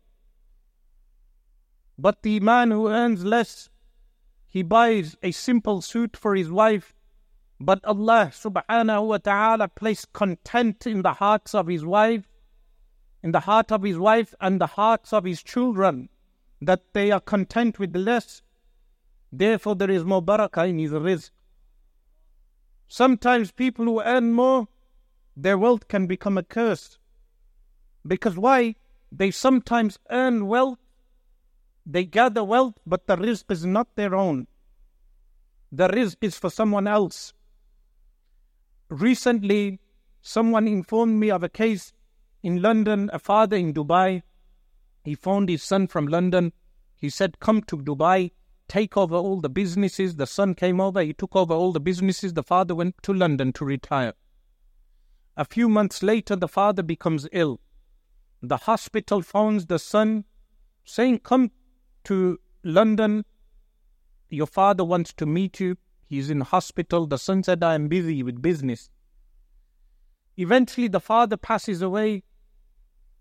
But 1.98 2.22
the 2.22 2.38
man 2.38 2.70
who 2.70 2.86
earns 2.86 3.24
less, 3.24 3.70
he 4.46 4.62
buys 4.62 5.16
a 5.20 5.32
simple 5.32 5.80
suit 5.82 6.16
for 6.16 6.36
his 6.36 6.48
wife. 6.48 6.94
But 7.58 7.84
Allah 7.84 8.30
subhanahu 8.32 9.08
wa 9.08 9.18
ta'ala 9.18 9.66
placed 9.66 10.12
content 10.12 10.86
in 10.86 11.02
the 11.02 11.14
hearts 11.14 11.56
of 11.56 11.66
his 11.66 11.84
wife, 11.84 12.28
in 13.26 13.32
the 13.32 13.40
heart 13.40 13.72
of 13.72 13.82
his 13.82 13.98
wife 13.98 14.34
and 14.40 14.60
the 14.60 14.72
hearts 14.78 15.12
of 15.12 15.24
his 15.24 15.42
children, 15.42 16.08
that 16.62 16.82
they 16.94 17.10
are 17.10 17.20
content 17.20 17.78
with 17.78 17.94
less. 17.94 18.42
Therefore, 19.32 19.74
there 19.74 19.90
is 19.90 20.04
more 20.04 20.22
barakah 20.22 20.68
in 20.68 20.78
his 20.78 20.92
rizq. 20.92 21.30
Sometimes 22.88 23.50
people 23.50 23.84
who 23.84 24.00
earn 24.00 24.32
more, 24.32 24.68
their 25.36 25.58
wealth 25.58 25.88
can 25.88 26.06
become 26.06 26.38
a 26.38 26.42
curse. 26.44 26.98
Because 28.06 28.38
why? 28.38 28.76
They 29.10 29.30
sometimes 29.30 29.98
earn 30.10 30.46
wealth 30.46 30.78
they 31.86 32.04
gather 32.04 32.42
wealth, 32.42 32.74
but 32.84 33.06
the 33.06 33.16
rizq 33.16 33.44
is 33.48 33.64
not 33.64 33.94
their 33.94 34.14
own. 34.16 34.48
The 35.70 35.86
rizq 35.86 36.16
is 36.20 36.36
for 36.36 36.50
someone 36.50 36.88
else. 36.88 37.32
Recently, 38.88 39.78
someone 40.20 40.66
informed 40.66 41.20
me 41.20 41.30
of 41.30 41.44
a 41.44 41.48
case 41.48 41.92
in 42.42 42.62
London, 42.62 43.10
a 43.12 43.18
father 43.18 43.56
in 43.56 43.72
Dubai. 43.72 44.22
He 45.04 45.14
phoned 45.14 45.48
his 45.48 45.62
son 45.62 45.86
from 45.86 46.06
London. 46.06 46.52
He 46.94 47.10
said, 47.10 47.40
Come 47.40 47.62
to 47.62 47.76
Dubai, 47.76 48.32
take 48.68 48.96
over 48.96 49.14
all 49.14 49.40
the 49.40 49.48
businesses. 49.48 50.16
The 50.16 50.26
son 50.26 50.54
came 50.54 50.80
over, 50.80 51.02
he 51.02 51.12
took 51.12 51.36
over 51.36 51.54
all 51.54 51.72
the 51.72 51.80
businesses. 51.80 52.34
The 52.34 52.42
father 52.42 52.74
went 52.74 53.02
to 53.02 53.12
London 53.12 53.52
to 53.54 53.64
retire. 53.64 54.14
A 55.36 55.44
few 55.44 55.68
months 55.68 56.02
later, 56.02 56.34
the 56.34 56.48
father 56.48 56.82
becomes 56.82 57.28
ill. 57.32 57.60
The 58.42 58.56
hospital 58.56 59.22
phones 59.22 59.66
the 59.66 59.78
son 59.78 60.24
saying, 60.84 61.20
Come 61.20 61.50
to 62.04 62.38
London. 62.64 63.24
Your 64.30 64.46
father 64.46 64.84
wants 64.84 65.12
to 65.14 65.26
meet 65.26 65.60
you. 65.60 65.76
He's 66.08 66.30
in 66.30 66.40
hospital. 66.40 67.06
The 67.06 67.18
son 67.18 67.42
said, 67.42 67.62
I 67.62 67.74
am 67.74 67.88
busy 67.88 68.22
with 68.22 68.40
business. 68.40 68.90
Eventually, 70.36 70.88
the 70.88 71.00
father 71.00 71.36
passes 71.36 71.82
away. 71.82 72.22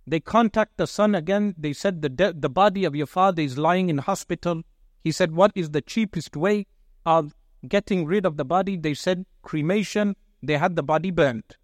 They 0.05 0.19
contact 0.19 0.77
the 0.77 0.87
son 0.87 1.15
again. 1.15 1.55
They 1.57 1.73
said, 1.73 2.01
the, 2.01 2.09
de- 2.09 2.33
the 2.33 2.49
body 2.49 2.85
of 2.85 2.95
your 2.95 3.07
father 3.07 3.41
is 3.41 3.57
lying 3.57 3.89
in 3.89 3.99
hospital. 3.99 4.63
He 5.03 5.11
said, 5.11 5.31
What 5.31 5.51
is 5.55 5.71
the 5.71 5.81
cheapest 5.81 6.35
way 6.35 6.67
of 7.05 7.35
getting 7.67 8.05
rid 8.05 8.25
of 8.25 8.37
the 8.37 8.45
body? 8.45 8.77
They 8.77 8.93
said, 8.93 9.25
Cremation. 9.41 10.15
They 10.43 10.57
had 10.57 10.75
the 10.75 10.83
body 10.83 11.11
burnt. 11.11 11.57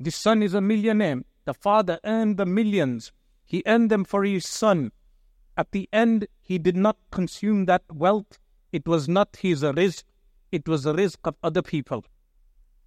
The 0.00 0.10
son 0.10 0.42
is 0.42 0.54
a 0.54 0.60
millionaire. 0.60 1.22
The 1.44 1.54
father 1.54 2.00
earned 2.04 2.36
the 2.36 2.46
millions. 2.46 3.12
He 3.44 3.62
earned 3.66 3.90
them 3.90 4.04
for 4.04 4.24
his 4.24 4.46
son. 4.46 4.90
At 5.56 5.70
the 5.72 5.88
end, 5.92 6.26
he 6.40 6.58
did 6.58 6.76
not 6.76 6.98
consume 7.10 7.64
that 7.66 7.82
wealth. 7.92 8.38
It 8.72 8.86
was 8.86 9.08
not 9.08 9.36
his 9.36 9.62
rizq, 9.62 10.04
it 10.52 10.68
was 10.68 10.82
the 10.82 10.92
rizq 10.92 11.18
of 11.24 11.36
other 11.42 11.62
people. 11.62 12.04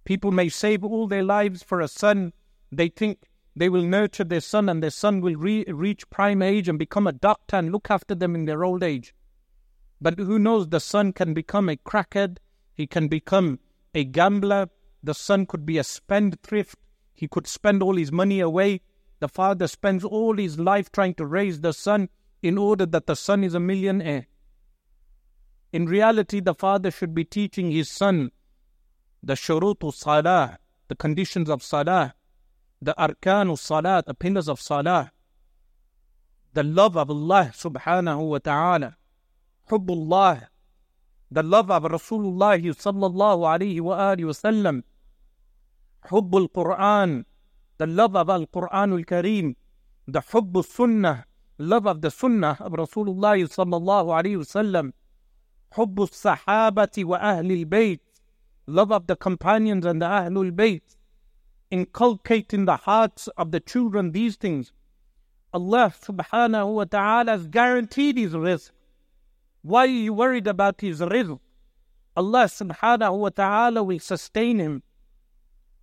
People 0.04 0.30
may 0.30 0.48
save 0.48 0.84
all 0.84 1.06
their 1.06 1.22
lives 1.22 1.62
for 1.62 1.80
a 1.80 1.88
son. 1.88 2.32
They 2.72 2.88
think 2.88 3.28
they 3.54 3.68
will 3.68 3.82
nurture 3.82 4.24
their 4.24 4.40
son 4.40 4.68
and 4.68 4.82
their 4.82 4.90
son 4.90 5.20
will 5.20 5.36
re- 5.36 5.64
reach 5.68 6.08
prime 6.10 6.42
age 6.42 6.68
and 6.68 6.78
become 6.78 7.06
a 7.06 7.12
doctor 7.12 7.56
and 7.56 7.72
look 7.72 7.90
after 7.90 8.14
them 8.14 8.34
in 8.34 8.44
their 8.44 8.64
old 8.64 8.82
age. 8.82 9.14
But 10.00 10.18
who 10.18 10.38
knows, 10.38 10.68
the 10.68 10.80
son 10.80 11.12
can 11.12 11.34
become 11.34 11.68
a 11.68 11.76
crackhead, 11.76 12.38
he 12.74 12.86
can 12.86 13.08
become 13.08 13.58
a 13.94 14.04
gambler, 14.04 14.70
the 15.02 15.14
son 15.14 15.46
could 15.46 15.66
be 15.66 15.78
a 15.78 15.84
spendthrift, 15.84 16.78
he 17.12 17.28
could 17.28 17.46
spend 17.46 17.82
all 17.82 17.96
his 17.96 18.10
money 18.10 18.40
away. 18.40 18.80
The 19.18 19.28
father 19.28 19.66
spends 19.66 20.04
all 20.04 20.38
his 20.38 20.58
life 20.58 20.90
trying 20.90 21.14
to 21.14 21.26
raise 21.26 21.60
the 21.60 21.72
son 21.72 22.08
in 22.42 22.56
order 22.56 22.86
that 22.86 23.06
the 23.06 23.16
son 23.16 23.44
is 23.44 23.54
a 23.54 23.60
millionaire. 23.60 24.26
In 25.72 25.84
reality, 25.84 26.40
the 26.40 26.54
father 26.54 26.90
should 26.90 27.14
be 27.14 27.24
teaching 27.24 27.70
his 27.70 27.90
son 27.90 28.30
the 29.22 29.34
shurutu 29.34 29.92
salah, 29.92 30.58
the 30.88 30.94
conditions 30.94 31.48
of 31.50 31.62
salah, 31.62 32.14
the 32.80 32.94
arkanu 32.98 33.58
salah, 33.58 34.02
the 34.06 34.14
pillars 34.14 34.48
of 34.48 34.60
salah, 34.60 35.12
the 36.52 36.62
love 36.62 36.96
of 36.96 37.10
Allah 37.10 37.50
subhanahu 37.54 38.28
wa 38.30 38.38
ta'ala, 38.38 38.96
hubbullah, 39.70 40.48
the 41.30 41.42
love 41.42 41.70
of 41.70 41.84
Rasulullah 41.84 42.58
sallallahu 42.58 43.46
alayhi 43.46 43.80
wa 43.80 43.96
alihi 43.96 44.24
wa 44.24 44.32
sallam, 44.32 44.82
hubbul 46.06 46.48
Quran, 46.50 47.24
the 47.78 47.86
love 47.86 48.16
of 48.16 48.28
Al 48.28 48.46
Quran 48.46 48.68
Quranul 48.68 49.06
Kareem, 49.06 49.54
the 50.08 50.20
hubbul 50.20 50.64
sunnah, 50.64 51.24
love 51.58 51.86
of 51.86 52.00
the 52.00 52.10
sunnah 52.10 52.56
of 52.58 52.72
Rasulullah 52.72 53.38
sallallahu 53.38 54.10
alayhi 54.10 54.38
wa 54.38 54.42
sallam, 54.42 54.92
hubbul 55.76 56.08
sahabati 56.08 57.04
wa 57.04 57.18
ahlil 57.18 57.64
bayt, 57.64 58.00
love 58.70 58.92
of 58.92 59.06
the 59.06 59.16
companions 59.16 59.84
and 59.84 60.00
the 60.00 60.06
Ahlul 60.06 60.52
Bayt, 60.52 60.96
inculcate 61.70 62.54
in 62.54 62.64
the 62.64 62.76
hearts 62.76 63.28
of 63.36 63.50
the 63.50 63.60
children 63.60 64.12
these 64.12 64.36
things. 64.36 64.72
Allah 65.52 65.92
subhanahu 66.00 66.74
wa 66.74 66.84
ta'ala 66.84 67.32
has 67.32 67.46
guaranteed 67.46 68.16
his 68.16 68.32
rizq. 68.32 68.70
Why 69.62 69.84
are 69.84 69.86
you 69.86 70.12
worried 70.12 70.46
about 70.46 70.80
his 70.80 71.00
rizq? 71.00 71.38
Allah 72.16 72.44
subhanahu 72.44 73.18
wa 73.18 73.28
ta'ala 73.30 73.82
will 73.82 73.98
sustain 73.98 74.58
him. 74.58 74.82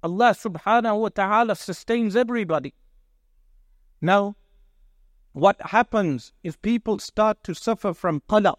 Allah 0.03 0.31
subhanahu 0.31 0.99
wa 0.99 1.09
ta'ala 1.09 1.55
sustains 1.55 2.15
everybody. 2.15 2.73
Now, 4.01 4.35
what 5.33 5.61
happens 5.61 6.33
if 6.43 6.61
people 6.61 6.99
start 6.99 7.43
to 7.43 7.53
suffer 7.53 7.93
from 7.93 8.21
qalaq, 8.29 8.57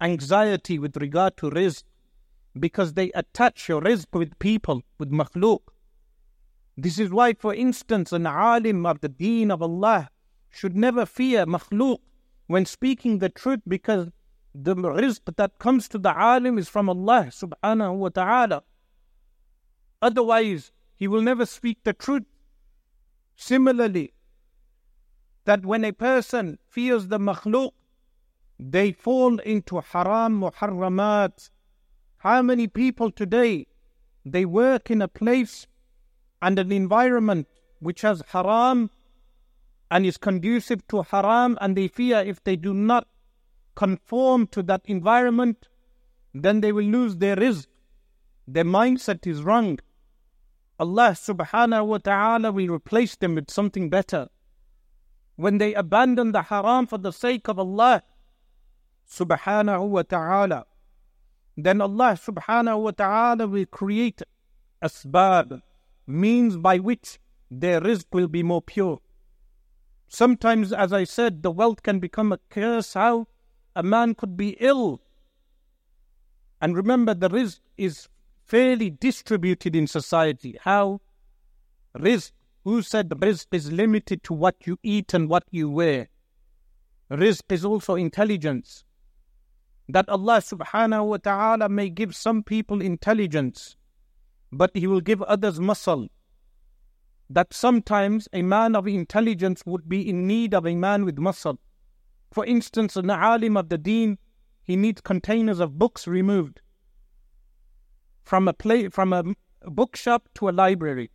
anxiety 0.00 0.78
with 0.78 0.96
regard 0.96 1.36
to 1.38 1.50
rizq, 1.50 1.82
because 2.58 2.94
they 2.94 3.10
attach 3.12 3.68
your 3.68 3.80
rizq 3.80 4.06
with 4.12 4.38
people, 4.38 4.82
with 4.98 5.10
makhluk. 5.10 5.60
This 6.76 6.98
is 6.98 7.10
why, 7.10 7.34
for 7.34 7.54
instance, 7.54 8.12
an 8.12 8.26
alim 8.26 8.84
of 8.86 9.00
the 9.00 9.08
deen 9.08 9.50
of 9.50 9.62
Allah 9.62 10.10
should 10.50 10.76
never 10.76 11.06
fear 11.06 11.46
makhluk 11.46 11.98
when 12.46 12.66
speaking 12.66 13.18
the 13.18 13.28
truth 13.28 13.60
because 13.66 14.08
the 14.54 14.74
rizq 14.74 15.36
that 15.36 15.58
comes 15.58 15.88
to 15.88 15.98
the 15.98 16.16
alim 16.16 16.58
is 16.58 16.68
from 16.68 16.88
Allah 16.88 17.28
subhanahu 17.30 17.96
wa 17.96 18.08
ta'ala. 18.08 18.62
Otherwise, 20.00 20.72
he 20.94 21.08
will 21.08 21.22
never 21.22 21.44
speak 21.44 21.78
the 21.84 21.92
truth. 21.92 22.24
Similarly, 23.36 24.14
that 25.44 25.64
when 25.64 25.84
a 25.84 25.92
person 25.92 26.58
fears 26.66 27.08
the 27.08 27.18
makhluk, 27.18 27.72
they 28.58 28.92
fall 28.92 29.38
into 29.40 29.80
haram 29.80 30.40
muharramat. 30.40 31.50
How 32.26 32.42
many 32.42 32.66
people 32.66 33.12
today, 33.12 33.68
they 34.24 34.44
work 34.44 34.90
in 34.90 35.00
a 35.00 35.06
place 35.06 35.68
and 36.42 36.58
an 36.58 36.72
environment 36.72 37.46
which 37.78 38.00
has 38.00 38.20
haram 38.30 38.90
and 39.92 40.04
is 40.04 40.16
conducive 40.16 40.84
to 40.88 41.02
haram 41.02 41.56
and 41.60 41.76
they 41.76 41.86
fear 41.86 42.18
if 42.18 42.42
they 42.42 42.56
do 42.56 42.74
not 42.74 43.06
conform 43.76 44.48
to 44.48 44.64
that 44.64 44.82
environment, 44.86 45.68
then 46.34 46.62
they 46.62 46.72
will 46.72 46.86
lose 46.86 47.18
their 47.18 47.36
rizq. 47.36 47.68
Their 48.48 48.64
mindset 48.64 49.24
is 49.24 49.44
wrong. 49.44 49.78
Allah 50.80 51.10
subhanahu 51.12 51.86
wa 51.86 51.98
ta'ala 51.98 52.50
will 52.50 52.74
replace 52.74 53.14
them 53.14 53.36
with 53.36 53.52
something 53.52 53.88
better 53.88 54.26
when 55.36 55.58
they 55.58 55.74
abandon 55.74 56.32
the 56.32 56.42
haram 56.42 56.88
for 56.88 56.98
the 56.98 57.12
sake 57.12 57.46
of 57.46 57.60
Allah 57.60 58.02
subhanahu 59.08 59.90
wa 59.90 60.02
ta'ala, 60.02 60.66
then 61.56 61.80
Allah 61.80 62.18
subhanahu 62.20 62.82
wa 62.82 62.90
ta'ala 62.90 63.46
will 63.46 63.66
create 63.66 64.22
asbab, 64.82 65.62
means 66.06 66.56
by 66.56 66.78
which 66.78 67.18
their 67.50 67.80
rizq 67.80 68.06
will 68.12 68.28
be 68.28 68.42
more 68.42 68.62
pure. 68.62 69.00
Sometimes, 70.08 70.72
as 70.72 70.92
I 70.92 71.04
said, 71.04 71.42
the 71.42 71.50
wealth 71.50 71.82
can 71.82 71.98
become 71.98 72.32
a 72.32 72.38
curse. 72.50 72.94
How? 72.94 73.26
A 73.74 73.82
man 73.82 74.14
could 74.14 74.36
be 74.36 74.56
ill. 74.60 75.00
And 76.60 76.76
remember, 76.76 77.14
the 77.14 77.28
rizq 77.28 77.60
is 77.76 78.08
fairly 78.44 78.90
distributed 78.90 79.74
in 79.74 79.86
society. 79.86 80.58
How? 80.62 81.00
Rizq 81.98 82.32
who 82.66 82.82
said 82.82 83.08
the 83.08 83.14
rizq 83.14 83.46
is 83.52 83.70
limited 83.70 84.24
to 84.24 84.34
what 84.34 84.56
you 84.66 84.76
eat 84.82 85.14
and 85.14 85.28
what 85.28 85.44
you 85.52 85.70
wear? 85.70 86.08
Rizq 87.08 87.42
is 87.50 87.64
also 87.64 87.94
intelligence. 87.94 88.82
That 89.88 90.08
Allah 90.08 90.38
subhanahu 90.38 91.06
wa 91.06 91.16
ta'ala 91.18 91.68
may 91.68 91.90
give 91.90 92.14
some 92.14 92.42
people 92.42 92.80
intelligence, 92.80 93.76
but 94.50 94.70
He 94.74 94.86
will 94.86 95.00
give 95.00 95.22
others 95.22 95.60
muscle. 95.60 96.08
That 97.30 97.54
sometimes 97.54 98.28
a 98.32 98.42
man 98.42 98.74
of 98.76 98.86
intelligence 98.86 99.64
would 99.66 99.88
be 99.88 100.08
in 100.08 100.26
need 100.26 100.54
of 100.54 100.66
a 100.66 100.74
man 100.74 101.04
with 101.04 101.18
muscle. 101.18 101.58
For 102.32 102.44
instance, 102.44 102.96
an 102.96 103.10
alim 103.10 103.56
of 103.56 103.68
the 103.68 103.78
deen, 103.78 104.18
he 104.62 104.76
needs 104.76 105.00
containers 105.00 105.60
of 105.60 105.78
books 105.78 106.06
removed 106.06 106.60
from 108.24 108.48
a 108.48 108.52
play, 108.52 108.88
from 108.88 109.12
a 109.12 109.22
bookshop 109.64 110.28
to 110.34 110.48
a 110.48 110.50
library. 110.50 111.10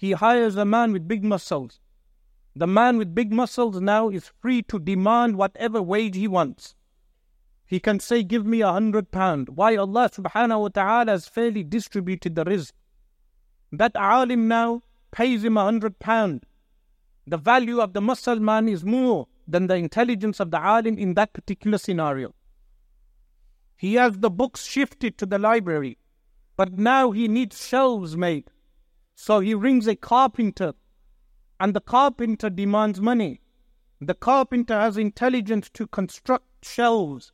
he 0.00 0.12
hires 0.12 0.56
a 0.56 0.64
man 0.64 0.92
with 0.92 1.06
big 1.06 1.22
muscles. 1.22 1.78
The 2.56 2.66
man 2.66 2.96
with 2.96 3.14
big 3.14 3.30
muscles 3.32 3.80
now 3.82 4.08
is 4.08 4.32
free 4.40 4.62
to 4.62 4.78
demand 4.78 5.36
whatever 5.36 5.82
wage 5.82 6.16
he 6.16 6.26
wants. 6.26 6.74
He 7.70 7.78
can 7.78 8.00
say, 8.00 8.24
Give 8.24 8.44
me 8.44 8.62
a 8.62 8.72
hundred 8.72 9.12
pound. 9.12 9.50
Why 9.50 9.76
Allah 9.76 10.10
subhanahu 10.10 10.60
wa 10.62 10.68
ta'ala 10.70 11.12
has 11.12 11.28
fairly 11.28 11.62
distributed 11.62 12.34
the 12.34 12.44
rizq. 12.44 12.72
That 13.70 13.94
alim 13.94 14.48
now 14.48 14.82
pays 15.12 15.44
him 15.44 15.56
a 15.56 15.62
hundred 15.62 16.00
pound. 16.00 16.46
The 17.28 17.36
value 17.36 17.78
of 17.78 17.92
the 17.92 18.00
muscle 18.00 18.40
man 18.40 18.68
is 18.68 18.84
more 18.84 19.28
than 19.46 19.68
the 19.68 19.76
intelligence 19.76 20.40
of 20.40 20.50
the 20.50 20.58
alim 20.58 20.98
in 20.98 21.14
that 21.14 21.32
particular 21.32 21.78
scenario. 21.78 22.34
He 23.76 23.94
has 23.94 24.18
the 24.18 24.30
books 24.30 24.64
shifted 24.64 25.16
to 25.18 25.26
the 25.26 25.38
library, 25.38 25.96
but 26.56 26.76
now 26.76 27.12
he 27.12 27.28
needs 27.28 27.64
shelves 27.64 28.16
made. 28.16 28.50
So 29.14 29.38
he 29.38 29.54
rings 29.54 29.86
a 29.86 29.94
carpenter, 29.94 30.74
and 31.60 31.72
the 31.72 31.80
carpenter 31.80 32.50
demands 32.50 33.00
money. 33.00 33.42
The 34.00 34.14
carpenter 34.14 34.74
has 34.74 34.96
intelligence 34.96 35.70
to 35.74 35.86
construct 35.86 36.64
shelves. 36.64 37.30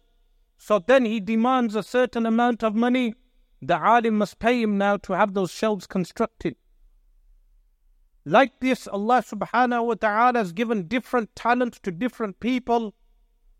So 0.58 0.78
then 0.78 1.04
he 1.04 1.20
demands 1.20 1.74
a 1.74 1.82
certain 1.82 2.26
amount 2.26 2.62
of 2.62 2.74
money. 2.74 3.14
The 3.62 3.76
alim 3.76 4.18
must 4.18 4.38
pay 4.38 4.62
him 4.62 4.78
now 4.78 4.96
to 4.98 5.12
have 5.12 5.34
those 5.34 5.50
shelves 5.50 5.86
constructed. 5.86 6.56
Like 8.24 8.58
this, 8.60 8.88
Allah 8.88 9.22
subhanahu 9.22 9.86
wa 9.86 9.94
ta'ala 9.94 10.38
has 10.38 10.52
given 10.52 10.88
different 10.88 11.34
talents 11.36 11.78
to 11.80 11.92
different 11.92 12.40
people. 12.40 12.94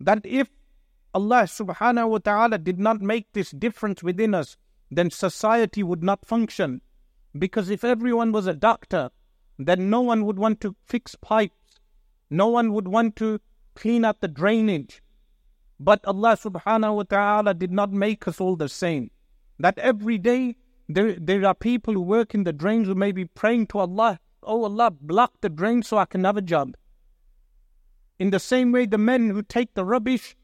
That 0.01 0.23
if 0.25 0.49
Allah 1.15 1.45
subhanahu 1.45 2.09
wa 2.11 2.19
ta'ala 2.19 2.59
did 2.59 2.79
not 2.79 3.01
make 3.01 3.33
this 3.33 3.53
difference 3.53 4.03
within 4.03 4.35
us, 4.35 4.57
then 4.91 5.11
society 5.11 5.83
would 5.83 6.03
not 6.03 6.27
function. 6.27 6.81
Because 7.39 7.71
if 7.71 7.85
everyone 7.85 8.33
was 8.33 8.47
a 8.47 8.55
doctor, 8.55 9.11
then 9.59 9.89
no 9.89 10.01
one 10.01 10.25
would 10.25 10.39
want 10.39 10.61
to 10.63 10.77
fix 10.85 11.15
pipes, 11.15 11.81
no 12.29 12.49
one 12.49 12.73
would 12.73 12.89
want 12.89 13.17
to 13.17 13.41
clean 13.75 14.05
up 14.05 14.21
the 14.21 14.29
drainage. 14.29 15.03
But 15.79 16.05
Allah 16.07 16.37
subhanahu 16.37 16.97
wa 16.97 17.03
ta'ala 17.03 17.55
did 17.55 17.71
not 17.71 17.93
make 17.93 18.27
us 18.27 18.41
all 18.41 18.57
the 18.57 18.69
same. 18.69 19.11
That 19.59 19.79
every 19.79 20.19
day 20.19 20.57
there, 20.89 21.15
there 21.15 21.45
are 21.45 21.55
people 21.55 21.95
who 21.95 22.01
work 22.01 22.35
in 22.35 22.45
the 22.45 22.53
drains 22.53 22.87
who 22.87 22.95
may 22.95 23.13
be 23.13 23.25
praying 23.25 23.67
to 23.69 23.79
Allah, 23.79 24.21
Oh 24.43 24.65
Allah, 24.65 24.91
block 24.91 25.33
the 25.41 25.49
drain 25.49 25.83
so 25.83 25.99
I 25.99 26.05
can 26.05 26.25
have 26.25 26.37
a 26.37 26.43
job. 26.43 26.77
In 28.19 28.31
the 28.31 28.39
same 28.39 28.73
way, 28.73 28.87
the 28.87 28.99
men 28.99 29.31
who 29.31 29.43
take 29.43 29.75
the 29.75 29.85
rubbish, 29.85 30.37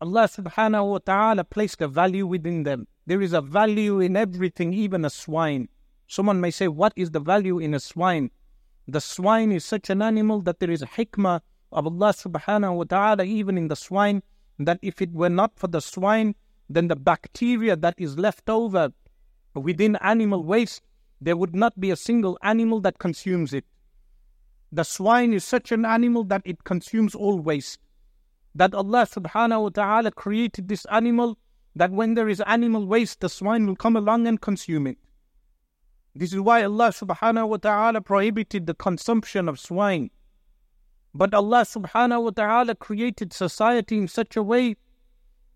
Allah 0.00 0.28
subhanahu 0.28 0.90
wa 0.90 0.98
ta'ala 0.98 1.44
placed 1.44 1.80
a 1.80 1.88
value 1.88 2.26
within 2.26 2.64
them. 2.64 2.86
There 3.06 3.22
is 3.22 3.32
a 3.32 3.40
value 3.40 4.00
in 4.00 4.16
everything, 4.16 4.74
even 4.74 5.04
a 5.04 5.10
swine. 5.10 5.68
Someone 6.06 6.40
may 6.40 6.50
say, 6.50 6.68
What 6.68 6.92
is 6.96 7.12
the 7.12 7.20
value 7.20 7.58
in 7.58 7.72
a 7.72 7.80
swine? 7.80 8.30
The 8.86 9.00
swine 9.00 9.52
is 9.52 9.64
such 9.64 9.88
an 9.88 10.02
animal 10.02 10.42
that 10.42 10.60
there 10.60 10.70
is 10.70 10.82
a 10.82 10.86
hikmah 10.86 11.40
of 11.72 11.86
Allah 11.86 12.12
subhanahu 12.12 12.76
wa 12.76 12.84
ta'ala 12.84 13.24
even 13.24 13.56
in 13.56 13.68
the 13.68 13.76
swine, 13.76 14.22
that 14.58 14.78
if 14.82 15.02
it 15.02 15.12
were 15.12 15.28
not 15.28 15.58
for 15.58 15.68
the 15.68 15.80
swine, 15.80 16.34
then 16.68 16.88
the 16.88 16.96
bacteria 16.96 17.76
that 17.76 17.94
is 17.98 18.18
left 18.18 18.48
over 18.48 18.92
within 19.54 19.96
animal 19.96 20.42
waste, 20.42 20.82
there 21.20 21.36
would 21.36 21.54
not 21.54 21.78
be 21.80 21.90
a 21.90 21.96
single 21.96 22.38
animal 22.42 22.80
that 22.80 22.98
consumes 22.98 23.52
it. 23.54 23.64
The 24.72 24.84
swine 24.84 25.32
is 25.32 25.44
such 25.44 25.72
an 25.72 25.84
animal 25.84 26.24
that 26.24 26.42
it 26.44 26.64
consumes 26.64 27.14
all 27.14 27.38
waste 27.38 27.78
that 28.56 28.74
Allah 28.74 29.06
subhanahu 29.06 29.62
wa 29.62 29.68
ta'ala 29.68 30.10
created 30.10 30.68
this 30.68 30.86
animal 30.86 31.38
that 31.74 31.90
when 31.92 32.14
there 32.14 32.28
is 32.28 32.40
animal 32.46 32.86
waste, 32.86 33.20
the 33.20 33.28
swine 33.28 33.66
will 33.66 33.76
come 33.76 33.96
along 33.96 34.26
and 34.26 34.40
consume 34.40 34.86
it. 34.86 34.96
This 36.14 36.32
is 36.32 36.40
why 36.40 36.62
Allah 36.62 36.88
subhanahu 36.88 37.48
wa 37.48 37.56
ta'ala 37.58 38.00
prohibited 38.00 38.66
the 38.66 38.72
consumption 38.72 39.48
of 39.48 39.60
swine. 39.60 40.10
But 41.16 41.32
Allah 41.32 41.62
subhanahu 41.62 42.24
wa 42.24 42.30
ta'ala 42.30 42.74
created 42.74 43.32
society 43.32 43.96
in 43.96 44.06
such 44.06 44.36
a 44.36 44.42
way 44.42 44.76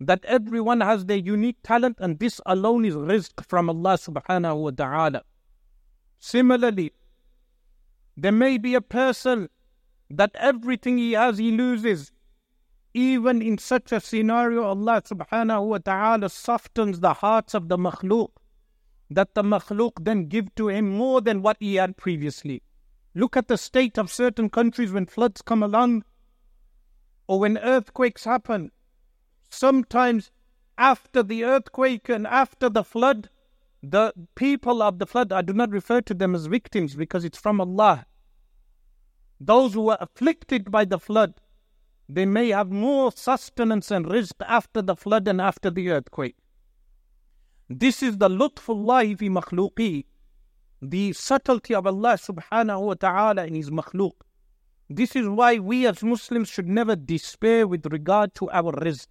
that 0.00 0.24
everyone 0.24 0.80
has 0.80 1.04
their 1.04 1.18
unique 1.18 1.58
talent 1.62 1.98
and 2.00 2.18
this 2.18 2.40
alone 2.46 2.86
is 2.86 2.94
rizq 2.94 3.44
from 3.46 3.68
Allah 3.68 3.98
subhanahu 3.98 4.62
wa 4.62 4.70
ta'ala. 4.70 5.22
Similarly, 6.18 6.92
there 8.16 8.32
may 8.32 8.56
be 8.56 8.74
a 8.74 8.80
person 8.80 9.50
that 10.08 10.30
everything 10.36 10.96
he 10.96 11.12
has 11.12 11.36
he 11.36 11.50
loses 11.50 12.10
even 12.94 13.42
in 13.42 13.58
such 13.58 13.92
a 13.92 14.00
scenario, 14.00 14.64
Allah 14.64 15.02
subhanahu 15.02 15.66
wa 15.66 15.78
ta'ala 15.78 16.30
softens 16.30 17.00
the 17.00 17.12
hearts 17.12 17.52
of 17.52 17.68
the 17.68 17.76
makhluk, 17.76 18.30
that 19.10 19.34
the 19.34 19.42
makhluk 19.42 19.92
then 20.00 20.24
give 20.24 20.54
to 20.54 20.68
him 20.68 20.88
more 20.88 21.20
than 21.20 21.42
what 21.42 21.58
he 21.60 21.74
had 21.74 21.98
previously. 21.98 22.62
Look 23.14 23.36
at 23.36 23.48
the 23.48 23.58
state 23.58 23.98
of 23.98 24.12
certain 24.12 24.50
countries 24.50 24.92
when 24.92 25.06
floods 25.06 25.42
come 25.42 25.62
along 25.62 26.04
or 27.26 27.40
when 27.40 27.58
earthquakes 27.58 28.24
happen. 28.24 28.70
Sometimes 29.50 30.30
after 30.78 31.22
the 31.22 31.44
earthquake 31.44 32.08
and 32.08 32.26
after 32.26 32.68
the 32.68 32.84
flood, 32.84 33.28
the 33.82 34.12
people 34.34 34.82
of 34.82 34.98
the 34.98 35.06
flood, 35.06 35.32
I 35.32 35.42
do 35.42 35.52
not 35.52 35.70
refer 35.70 36.00
to 36.02 36.14
them 36.14 36.34
as 36.34 36.46
victims 36.46 36.94
because 36.94 37.24
it's 37.24 37.38
from 37.38 37.60
Allah. 37.60 38.06
Those 39.40 39.74
who 39.74 39.82
were 39.82 39.98
afflicted 40.00 40.70
by 40.70 40.84
the 40.84 40.98
flood, 40.98 41.34
they 42.08 42.26
may 42.26 42.50
have 42.50 42.70
more 42.70 43.10
sustenance 43.12 43.90
and 43.90 44.06
rizq 44.06 44.34
after 44.46 44.82
the 44.82 44.96
flood 44.96 45.26
and 45.28 45.40
after 45.40 45.70
the 45.70 45.90
earthquake. 45.90 46.36
This 47.68 48.02
is 48.02 48.18
the 48.18 48.28
lutfullah 48.28 49.16
fi 49.18 49.28
makhluqi, 49.28 50.04
the 50.82 51.12
subtlety 51.12 51.74
of 51.74 51.86
Allah 51.86 52.14
subhanahu 52.14 52.86
wa 52.86 52.94
ta'ala 52.94 53.46
in 53.46 53.54
His 53.54 53.70
makhluk. 53.70 54.12
This 54.88 55.14
is 55.14 55.28
why 55.28 55.58
we 55.58 55.86
as 55.86 56.02
Muslims 56.02 56.48
should 56.48 56.68
never 56.68 56.96
despair 56.96 57.66
with 57.66 57.86
regard 57.86 58.34
to 58.34 58.50
our 58.50 58.72
rizq. 58.72 59.06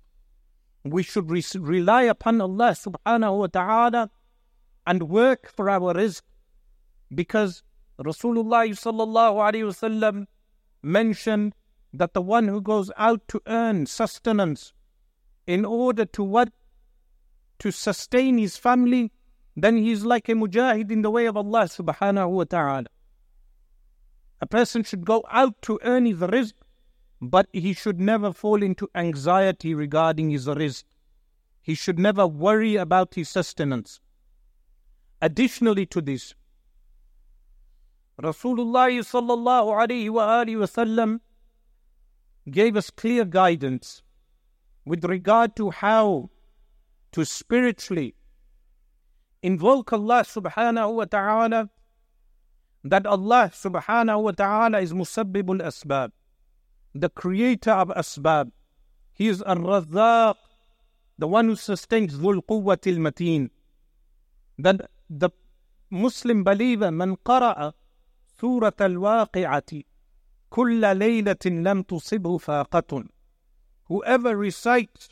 We 0.84 1.04
should 1.04 1.30
re- 1.30 1.44
rely 1.56 2.04
upon 2.04 2.42
Allah 2.42 2.72
subhanahu 2.72 3.40
wa 3.40 3.48
ta'ala 3.48 4.10
and 4.86 5.04
work 5.04 5.52
for 5.56 5.70
our 5.70 5.94
rizq 5.94 6.22
because 7.14 7.64
Rasulullah 8.00 8.68
sallallahu 8.70 9.38
alayhi 9.38 9.68
wasallam 9.68 10.28
mentioned 10.82 11.54
that 11.94 12.14
the 12.14 12.22
one 12.22 12.48
who 12.48 12.62
goes 12.62 12.92
out 12.98 13.28
to 13.28 13.42
earn 13.48 13.86
sustenance 13.86 14.74
in 15.48 15.66
order 15.66 16.06
to 16.06 16.24
what? 16.24 16.52
To 17.60 17.72
sustain 17.72 18.38
his 18.38 18.56
family, 18.56 19.12
then 19.64 19.78
he 19.78 19.92
is 19.92 20.06
like 20.06 20.30
a 20.30 20.34
mujahid 20.34 20.92
in 20.92 21.02
the 21.02 21.10
way 21.10 21.26
of 21.26 21.36
Allah 21.38 21.64
subhanahu 21.64 22.30
wa 22.30 22.44
ta'ala. 22.44 22.86
A 24.42 24.46
person 24.46 24.84
should 24.84 25.06
go 25.06 25.24
out 25.30 25.62
to 25.64 25.80
earn 25.84 26.06
his 26.06 26.18
rizq, 26.20 26.54
but 27.22 27.48
he 27.52 27.74
should 27.74 28.00
never 28.00 28.32
fall 28.32 28.64
into 28.64 28.90
anxiety 28.96 29.74
regarding 29.74 30.30
his 30.30 30.46
rizq. 30.46 30.84
He 31.62 31.76
should 31.76 32.00
never 32.00 32.26
worry 32.26 32.76
about 32.76 33.16
his 33.16 33.30
sustenance. 33.30 34.00
Additionally 35.22 35.86
to 35.88 36.02
this, 36.02 36.36
Rasulullah 38.22 38.92
sallallahu 39.00 39.88
alayhi 39.88 40.10
wa 40.10 40.44
alihi 40.44 40.60
wa 40.60 40.66
sallam 40.66 41.20
gave 42.50 42.76
us 42.76 42.90
clear 42.90 43.26
guidance 43.26 44.02
with 44.86 45.04
regard 45.06 45.56
to 45.56 45.70
how 45.70 46.30
to 47.12 47.26
spiritually 47.26 48.16
invoke 49.42 49.94
Allah 49.94 50.24
subhanahu 50.24 50.96
wa 50.96 51.06
ta'ala 51.06 51.70
that 52.84 53.06
Allah 53.06 53.52
subhanahu 53.54 54.24
wa 54.24 54.32
ta'ala 54.32 54.80
is 54.80 54.94
musabbibul 54.94 55.62
asbab, 55.62 56.12
the 56.96 57.10
creator 57.10 57.72
of 57.72 57.90
asbab. 57.90 58.52
He 59.14 59.28
is 59.28 59.42
ar-razzaq, 59.42 60.36
the 61.18 61.28
one 61.28 61.48
who 61.48 61.56
sustains 61.56 62.16
dhul 62.16 62.42
quwwatil 62.42 62.98
mateen. 62.98 63.50
That 64.58 64.90
the 65.10 65.30
Muslim 65.90 66.44
believer, 66.44 66.92
man 66.92 67.18
qara'a 67.18 67.74
surah 68.40 68.72
al-waqi'ati, 68.80 69.86
كل 70.52 70.82
ليلة 70.98 71.46
لم 71.46 71.84
تصبه 71.84 72.38
فاقة 72.38 73.08
Whoever 73.86 74.36
recites 74.36 75.10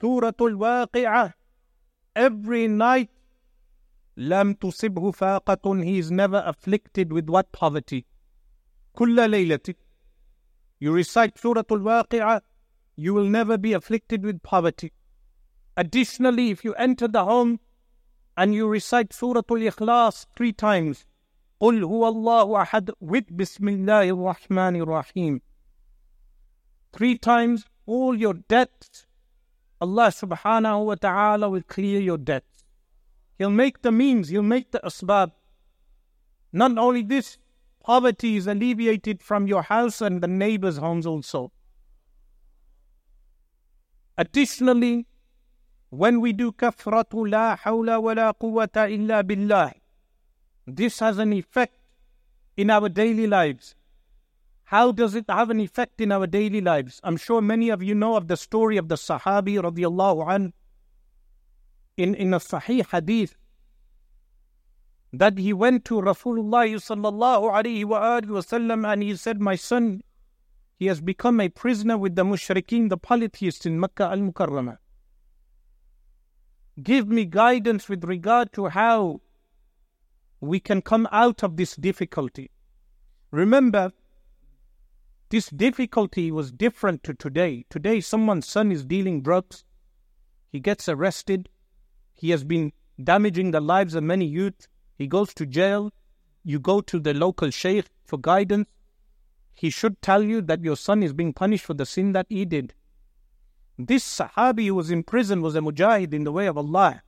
Surah 0.00 0.32
Al-Waqi'ah 0.40 1.34
every 2.16 2.66
night 2.66 3.10
لم 4.19 4.53
تصبه 4.53 5.11
فاقة 5.11 5.83
He 5.83 5.97
is 5.99 6.11
never 6.11 6.43
afflicted 6.45 7.11
with 7.11 7.29
what 7.29 7.51
poverty 7.51 8.05
كل 8.95 9.29
ليلة 9.29 9.75
You 10.79 10.91
recite 10.91 11.37
Surah 11.37 11.63
Al-Waqi'ah 11.69 12.41
you 12.95 13.13
will 13.13 13.25
never 13.25 13.57
be 13.57 13.73
afflicted 13.73 14.23
with 14.23 14.41
poverty. 14.41 14.93
Additionally, 15.75 16.49
if 16.49 16.63
you 16.63 16.73
enter 16.75 17.07
the 17.07 17.25
home 17.25 17.59
and 18.37 18.55
you 18.55 18.67
recite 18.67 19.11
Surah 19.13 19.41
Al-Ikhlas 19.49 20.27
three 20.35 20.53
times, 20.53 21.05
قل 21.61 21.83
هو 21.83 22.07
الله 22.07 22.61
أحد 22.61 22.91
with 23.01 23.31
بسم 23.31 23.69
الله 23.69 24.09
الرحمن 24.09 24.75
الرحيم 24.81 25.41
three 26.93 27.17
times 27.17 27.65
all 27.85 28.15
your 28.15 28.33
debts 28.33 29.05
Allah 29.81 30.07
subhanahu 30.07 30.85
wa 30.85 30.95
ta'ala 30.95 31.49
will 31.49 31.63
clear 31.63 31.99
your 31.99 32.17
debts 32.17 32.48
he'll 33.40 33.48
make 33.48 33.80
the 33.80 33.90
means 33.90 34.28
he'll 34.28 34.42
make 34.42 34.70
the 34.70 34.80
asbab 34.84 35.32
not 36.52 36.76
only 36.76 37.02
this 37.02 37.38
poverty 37.82 38.36
is 38.36 38.46
alleviated 38.46 39.22
from 39.22 39.46
your 39.46 39.62
house 39.62 40.02
and 40.02 40.22
the 40.22 40.28
neighbors' 40.28 40.76
homes 40.76 41.06
also. 41.06 41.50
Additionally, 44.18 45.06
when 45.88 46.20
we 46.20 46.34
do 46.34 46.52
kafratu 46.52 47.30
la 47.30 47.56
hawla 47.56 48.02
wa 48.02 48.12
la 48.12 48.32
quwwata 48.34 48.92
illa 48.92 49.24
billah, 49.24 49.72
this 50.66 50.98
has 50.98 51.16
an 51.16 51.32
effect 51.32 51.78
in 52.58 52.68
our 52.68 52.90
daily 52.90 53.26
lives. 53.26 53.74
How 54.64 54.92
does 54.92 55.14
it 55.14 55.24
have 55.30 55.48
an 55.48 55.60
effect 55.60 56.00
in 56.02 56.12
our 56.12 56.26
daily 56.26 56.60
lives? 56.60 57.00
I'm 57.02 57.16
sure 57.16 57.40
many 57.40 57.70
of 57.70 57.82
you 57.82 57.94
know 57.94 58.16
of 58.16 58.28
the 58.28 58.36
story 58.36 58.76
of 58.76 58.88
the 58.88 58.96
Sahabi 58.96 59.56
radiallahu 59.56 60.28
an 60.28 60.52
in, 61.96 62.14
in 62.14 62.34
a 62.34 62.38
Sahih 62.38 62.86
hadith 62.90 63.36
that 65.12 65.38
he 65.38 65.52
went 65.52 65.84
to 65.86 65.94
Rasulullah 66.00 66.68
sallallahu 66.68 67.52
alayhi 67.52 67.84
wa 67.84 68.20
wasallam 68.20 68.90
and 68.90 69.02
he 69.02 69.16
said, 69.16 69.40
My 69.40 69.56
son, 69.56 70.02
he 70.78 70.86
has 70.86 71.00
become 71.00 71.40
a 71.40 71.48
prisoner 71.48 71.98
with 71.98 72.14
the 72.14 72.24
mushrikeen, 72.24 72.88
the 72.88 72.96
polytheists 72.96 73.66
in 73.66 73.78
Mecca 73.80 74.04
al 74.04 74.18
Mukarramah. 74.18 74.78
Give 76.82 77.08
me 77.08 77.24
guidance 77.24 77.88
with 77.88 78.04
regard 78.04 78.52
to 78.54 78.68
how 78.68 79.20
we 80.40 80.60
can 80.60 80.80
come 80.80 81.08
out 81.12 81.42
of 81.42 81.56
this 81.56 81.76
difficulty. 81.76 82.50
Remember, 83.30 83.92
this 85.28 85.50
difficulty 85.50 86.32
was 86.32 86.50
different 86.50 87.02
to 87.04 87.14
today. 87.14 87.66
Today, 87.68 88.00
someone's 88.00 88.48
son 88.48 88.72
is 88.72 88.84
dealing 88.84 89.22
drugs. 89.22 89.64
He 90.50 90.60
gets 90.60 90.88
arrested. 90.88 91.48
He 92.20 92.28
has 92.32 92.44
been 92.44 92.74
damaging 93.02 93.50
the 93.50 93.62
lives 93.62 93.94
of 93.94 94.02
many 94.02 94.26
youth. 94.26 94.68
He 94.94 95.06
goes 95.06 95.32
to 95.32 95.46
jail. 95.46 95.90
You 96.44 96.58
go 96.60 96.82
to 96.82 96.98
the 96.98 97.14
local 97.14 97.48
sheikh 97.48 97.86
for 98.04 98.18
guidance. 98.18 98.68
He 99.54 99.70
should 99.70 100.02
tell 100.02 100.22
you 100.22 100.42
that 100.42 100.62
your 100.62 100.76
son 100.76 101.02
is 101.02 101.14
being 101.14 101.32
punished 101.32 101.64
for 101.64 101.72
the 101.72 101.86
sin 101.86 102.12
that 102.12 102.26
he 102.28 102.44
did. 102.44 102.74
This 103.78 104.04
Sahabi 104.04 104.66
who 104.66 104.74
was 104.74 104.90
in 104.90 105.02
prison 105.02 105.40
was 105.40 105.56
a 105.56 105.60
mujahid 105.60 106.12
in 106.12 106.24
the 106.24 106.30
way 106.30 106.46
of 106.46 106.58
Allah. 106.58 107.02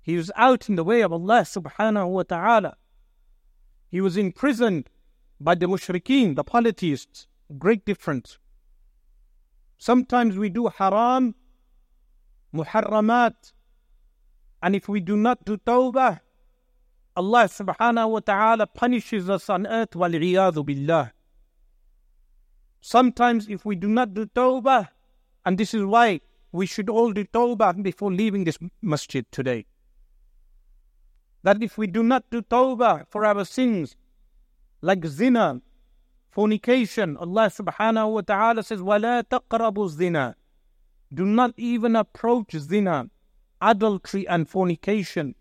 He 0.00 0.16
was 0.16 0.32
out 0.34 0.70
in 0.70 0.76
the 0.76 0.84
way 0.84 1.02
of 1.02 1.12
Allah 1.12 1.42
subhanahu 1.42 2.08
wa 2.08 2.22
ta'ala. 2.22 2.78
He 3.90 4.00
was 4.00 4.16
imprisoned 4.16 4.88
by 5.38 5.56
the 5.56 5.66
mushrikeen, 5.66 6.36
the 6.36 6.44
polytheists. 6.44 7.26
Great 7.58 7.84
difference. 7.84 8.38
Sometimes 9.76 10.38
we 10.38 10.48
do 10.48 10.68
haram, 10.68 11.34
muharramat, 12.54 13.52
and 14.61 14.75
if 14.75 14.89
we 14.89 14.99
do 14.99 15.15
not 15.17 15.45
do 15.45 15.57
tawbah, 15.57 16.19
Allah 17.15 17.45
subhanahu 17.45 18.09
wa 18.09 18.19
ta'ala 18.19 18.67
punishes 18.67 19.29
us 19.29 19.49
on 19.49 19.67
earth 19.67 19.95
wal 19.95 20.09
billah. 20.09 21.11
Sometimes 22.81 23.47
if 23.47 23.65
we 23.65 23.75
do 23.75 23.87
not 23.87 24.13
do 24.13 24.25
tawbah, 24.25 24.89
and 25.45 25.57
this 25.57 25.73
is 25.73 25.83
why 25.85 26.21
we 26.51 26.65
should 26.65 26.89
all 26.89 27.11
do 27.11 27.23
tawbah 27.25 27.81
before 27.81 28.11
leaving 28.11 28.43
this 28.43 28.57
masjid 28.81 29.25
today. 29.31 29.65
That 31.43 31.61
if 31.61 31.77
we 31.77 31.87
do 31.87 32.03
not 32.03 32.23
do 32.29 32.41
tawbah 32.41 33.05
for 33.09 33.25
our 33.25 33.45
sins, 33.45 33.95
like 34.81 35.05
zina, 35.05 35.61
fornication. 36.35 37.15
Allah 37.17 37.47
subhanahu 37.47 38.13
wa 38.13 38.21
ta'ala 38.21 38.61
says, 38.61 38.81
وَلَا 38.81 39.23
تَقْرَبُوا 39.23 39.89
zina. 39.89 40.35
Do 41.13 41.25
not 41.25 41.53
even 41.55 41.95
approach 41.95 42.55
zina, 42.57 43.09
adultery 43.61 44.27
and 44.27 44.47
fornication. 44.47 45.35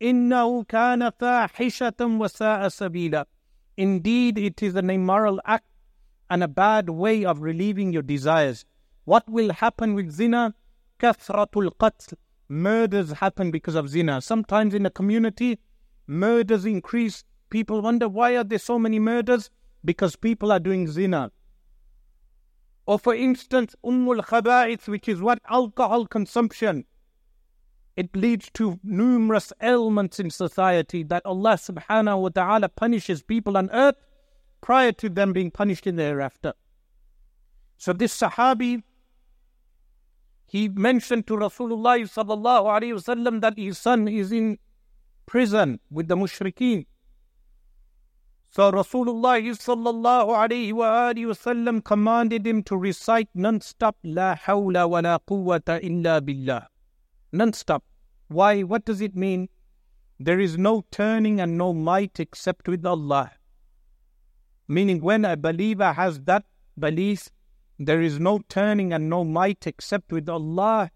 إِنَّهُ 0.00 0.66
كَانَ 0.66 1.12
فَاحِشَةً 1.18 1.96
وَسَاءَ 1.96 2.66
سَبِيلًا 2.68 3.24
Indeed, 3.76 4.38
it 4.38 4.62
is 4.62 4.74
an 4.74 4.90
immoral 4.90 5.40
act 5.44 5.66
and 6.28 6.42
a 6.42 6.48
bad 6.48 6.90
way 6.90 7.24
of 7.24 7.40
relieving 7.40 7.92
your 7.92 8.02
desires. 8.02 8.64
What 9.04 9.28
will 9.28 9.52
happen 9.52 9.94
with 9.94 10.10
zina? 10.10 10.54
كَثْرَةُ 10.98 11.50
الْقَتْلِ 11.50 12.14
Murders 12.48 13.12
happen 13.12 13.50
because 13.50 13.74
of 13.74 13.88
zina. 13.88 14.20
Sometimes 14.20 14.74
in 14.74 14.86
a 14.86 14.90
community, 14.90 15.58
murders 16.06 16.64
increase 16.64 17.24
People 17.50 17.82
wonder 17.82 18.08
why 18.08 18.36
are 18.36 18.44
there 18.44 18.60
so 18.60 18.78
many 18.78 19.00
murders? 19.00 19.50
Because 19.84 20.14
people 20.14 20.52
are 20.52 20.60
doing 20.60 20.86
zina. 20.86 21.32
Or 22.86 22.98
for 22.98 23.14
instance, 23.14 23.74
ummul 23.84 24.24
khaba'ith, 24.24 24.86
which 24.86 25.08
is 25.08 25.20
what 25.20 25.40
alcohol 25.48 26.06
consumption. 26.06 26.84
It 27.95 28.13
leads 28.15 28.49
to 28.55 28.79
numerous 28.83 29.53
ailments 29.61 30.19
in 30.19 30.29
society 30.29 31.03
that 31.03 31.25
Allah 31.25 31.53
subhanahu 31.53 32.21
wa 32.23 32.29
ta'ala 32.29 32.69
punishes 32.69 33.23
people 33.23 33.57
on 33.57 33.69
earth 33.71 33.95
prior 34.59 34.91
to 34.91 35.07
them 35.07 35.31
being 35.31 35.49
punished 35.49 35.87
in 35.87 35.95
the 35.95 36.03
hereafter. 36.03 36.53
So 37.77 37.93
this 37.93 38.17
Sahabi, 38.19 38.83
he 40.45 40.67
mentioned 40.69 41.27
to 41.27 41.33
Rasulullah 41.35 41.99
sallallahu 42.03 42.65
alayhi 42.65 42.95
wasallam 42.99 43.41
that 43.41 43.57
his 43.57 43.77
son 43.77 44.07
is 44.07 44.31
in 44.31 44.57
prison 45.25 45.79
with 45.89 46.07
the 46.07 46.15
mushrikeen. 46.15 46.85
So 48.49 48.71
Rasulullah 48.71 49.39
sallallahu 49.39 50.35
alayhi 50.35 50.73
wa 50.73 51.13
wasallam 51.13 51.83
commanded 51.83 52.45
him 52.45 52.63
to 52.63 52.75
recite 52.75 53.29
non-stop 53.33 53.97
La 54.03 54.35
hawla 54.35 54.89
wa 54.89 54.99
la 54.99 55.19
quwwata 55.19 55.83
illa 55.83 56.21
billah. 56.21 56.67
Non-stop. 57.31 57.83
Why? 58.27 58.61
What 58.61 58.85
does 58.85 59.01
it 59.01 59.15
mean? 59.15 59.49
There 60.19 60.39
is 60.39 60.57
no 60.57 60.85
turning 60.91 61.39
and 61.41 61.57
no 61.57 61.73
might 61.73 62.19
except 62.19 62.67
with 62.67 62.85
Allah. 62.85 63.31
Meaning 64.67 65.01
when 65.01 65.25
a 65.25 65.35
believer 65.35 65.93
has 65.93 66.21
that 66.21 66.45
belief, 66.79 67.29
there 67.77 68.01
is 68.01 68.19
no 68.19 68.39
turning 68.49 68.93
and 68.93 69.09
no 69.09 69.23
might 69.23 69.67
except 69.67 70.11
with 70.11 70.29
Allah. 70.29 70.91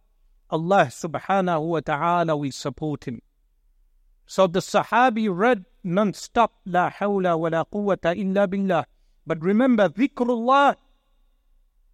Allah 0.50 0.86
subhanahu 0.86 1.68
wa 1.68 1.80
ta'ala 1.82 2.38
will 2.38 2.52
support 2.52 3.04
him. 3.06 3.22
So 4.26 4.48
the 4.48 4.60
Sahabi 4.60 5.28
read 5.30 5.66
non-stop, 5.84 6.54
La 6.66 6.90
hawla 6.90 7.38
wa 7.38 7.64
quwwata 7.66 8.18
illa 8.18 8.48
billah. 8.48 8.86
But 9.28 9.42
remember, 9.42 9.90
dhikrullah 9.90 10.76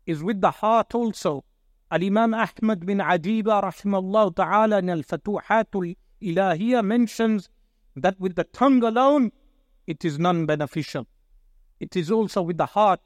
is 0.05 0.23
with 0.23 0.41
the 0.41 0.51
heart 0.51 0.93
also. 0.93 1.43
Al-Imam 1.91 2.33
Ahmad 2.33 2.85
bin 2.85 2.97
Ajiba 2.97 3.61
rahimahullah 3.61 4.35
ta'ala 4.35 4.79
in 4.79 4.89
Al-Futuhatul 4.89 5.95
Ilahiyah 6.21 6.83
mentions 6.83 7.47
that 7.95 8.19
with 8.19 8.35
the 8.35 8.43
tongue 8.43 8.83
alone, 8.83 9.31
it 9.85 10.03
is 10.03 10.17
non-beneficial. 10.17 11.05
It 11.79 11.95
is 11.95 12.09
also 12.09 12.41
with 12.41 12.57
the 12.57 12.65
heart. 12.65 13.01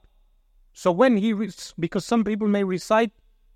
So 0.73 0.91
when 0.91 1.17
he, 1.17 1.33
because 1.77 2.05
some 2.05 2.23
people 2.23 2.47
may 2.47 2.63
recite, 2.63 3.11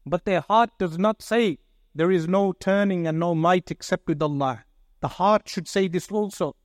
but 0.05 0.25
their 0.25 0.41
heart 0.41 0.71
does 0.77 0.97
not 0.97 1.21
say, 1.21 1.59
there 1.95 2.11
is 2.11 2.27
no 2.27 2.51
turning 2.51 3.07
and 3.07 3.19
no 3.19 3.33
might 3.33 3.71
except 3.71 4.07
with 4.07 4.21
Allah. 4.21 4.65
The 4.99 5.07
heart 5.07 5.47
should 5.47 5.67
say 5.67 5.87
this 5.87 6.11
also. 6.11 6.55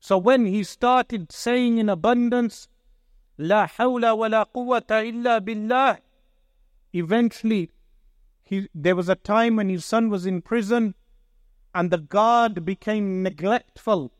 So 0.00 0.16
when 0.16 0.46
he 0.46 0.64
started 0.64 1.30
saying 1.30 1.78
in 1.78 1.88
abundance, 1.88 2.68
La 3.36 3.66
hawla 3.66 4.16
wa 4.16 4.26
la 4.28 4.44
quwwata 4.44 5.06
illa 5.06 5.40
billah, 5.40 5.98
eventually 6.94 7.70
he, 8.52 8.68
there 8.74 8.94
was 8.94 9.08
a 9.08 9.14
time 9.14 9.56
when 9.56 9.70
his 9.70 9.84
son 9.84 10.10
was 10.10 10.26
in 10.26 10.42
prison 10.42 10.94
and 11.74 11.90
the 11.90 11.98
guard 11.98 12.66
became 12.66 13.22
neglectful. 13.22 14.12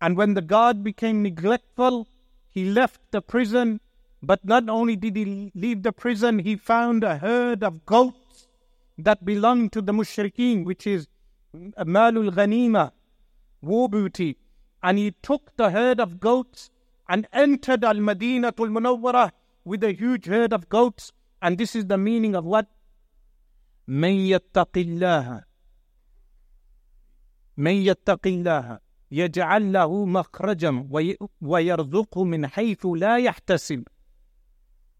And 0.00 0.14
when 0.16 0.34
the 0.34 0.42
guard 0.42 0.84
became 0.84 1.22
neglectful, 1.22 2.06
he 2.50 2.66
left 2.66 3.00
the 3.12 3.22
prison. 3.22 3.80
But 4.22 4.44
not 4.44 4.68
only 4.68 4.94
did 4.94 5.16
he 5.16 5.52
leave 5.54 5.82
the 5.84 5.92
prison, 5.92 6.38
he 6.40 6.56
found 6.56 7.02
a 7.02 7.16
herd 7.16 7.64
of 7.64 7.86
goats 7.86 8.46
that 8.98 9.24
belonged 9.24 9.72
to 9.72 9.80
the 9.80 9.92
mushrikeen, 9.92 10.64
which 10.66 10.86
is 10.86 11.08
Malul 11.54 12.30
Ghanima, 12.30 12.92
war 13.62 13.88
booty, 13.88 14.36
and 14.82 14.98
he 14.98 15.12
took 15.22 15.56
the 15.56 15.70
herd 15.70 15.98
of 15.98 16.20
goats 16.20 16.70
and 17.08 17.26
entered 17.32 17.84
Al 17.84 17.96
Madinatul 17.96 18.70
Munawwarah 18.70 19.30
with 19.64 19.82
a 19.82 19.92
huge 19.92 20.26
herd 20.26 20.52
of 20.52 20.68
goats. 20.68 21.12
And 21.41 21.57
this 21.57 21.75
is 21.75 21.85
the 21.85 21.97
meaning 21.97 22.35
of 22.35 22.45
what? 22.45 22.67
من 23.87 24.13
يتق 24.13 24.77
الله 24.77 25.43
من 27.57 27.73
يتق 27.73 28.27
الله 28.27 28.79
يجعل 29.11 29.73
له 29.73 30.05
مخرجا 30.05 30.87
ويرزقه 31.41 32.23
من 32.23 32.47
حيث 32.47 32.85
لا 32.85 33.17
يحتسب 33.17 33.83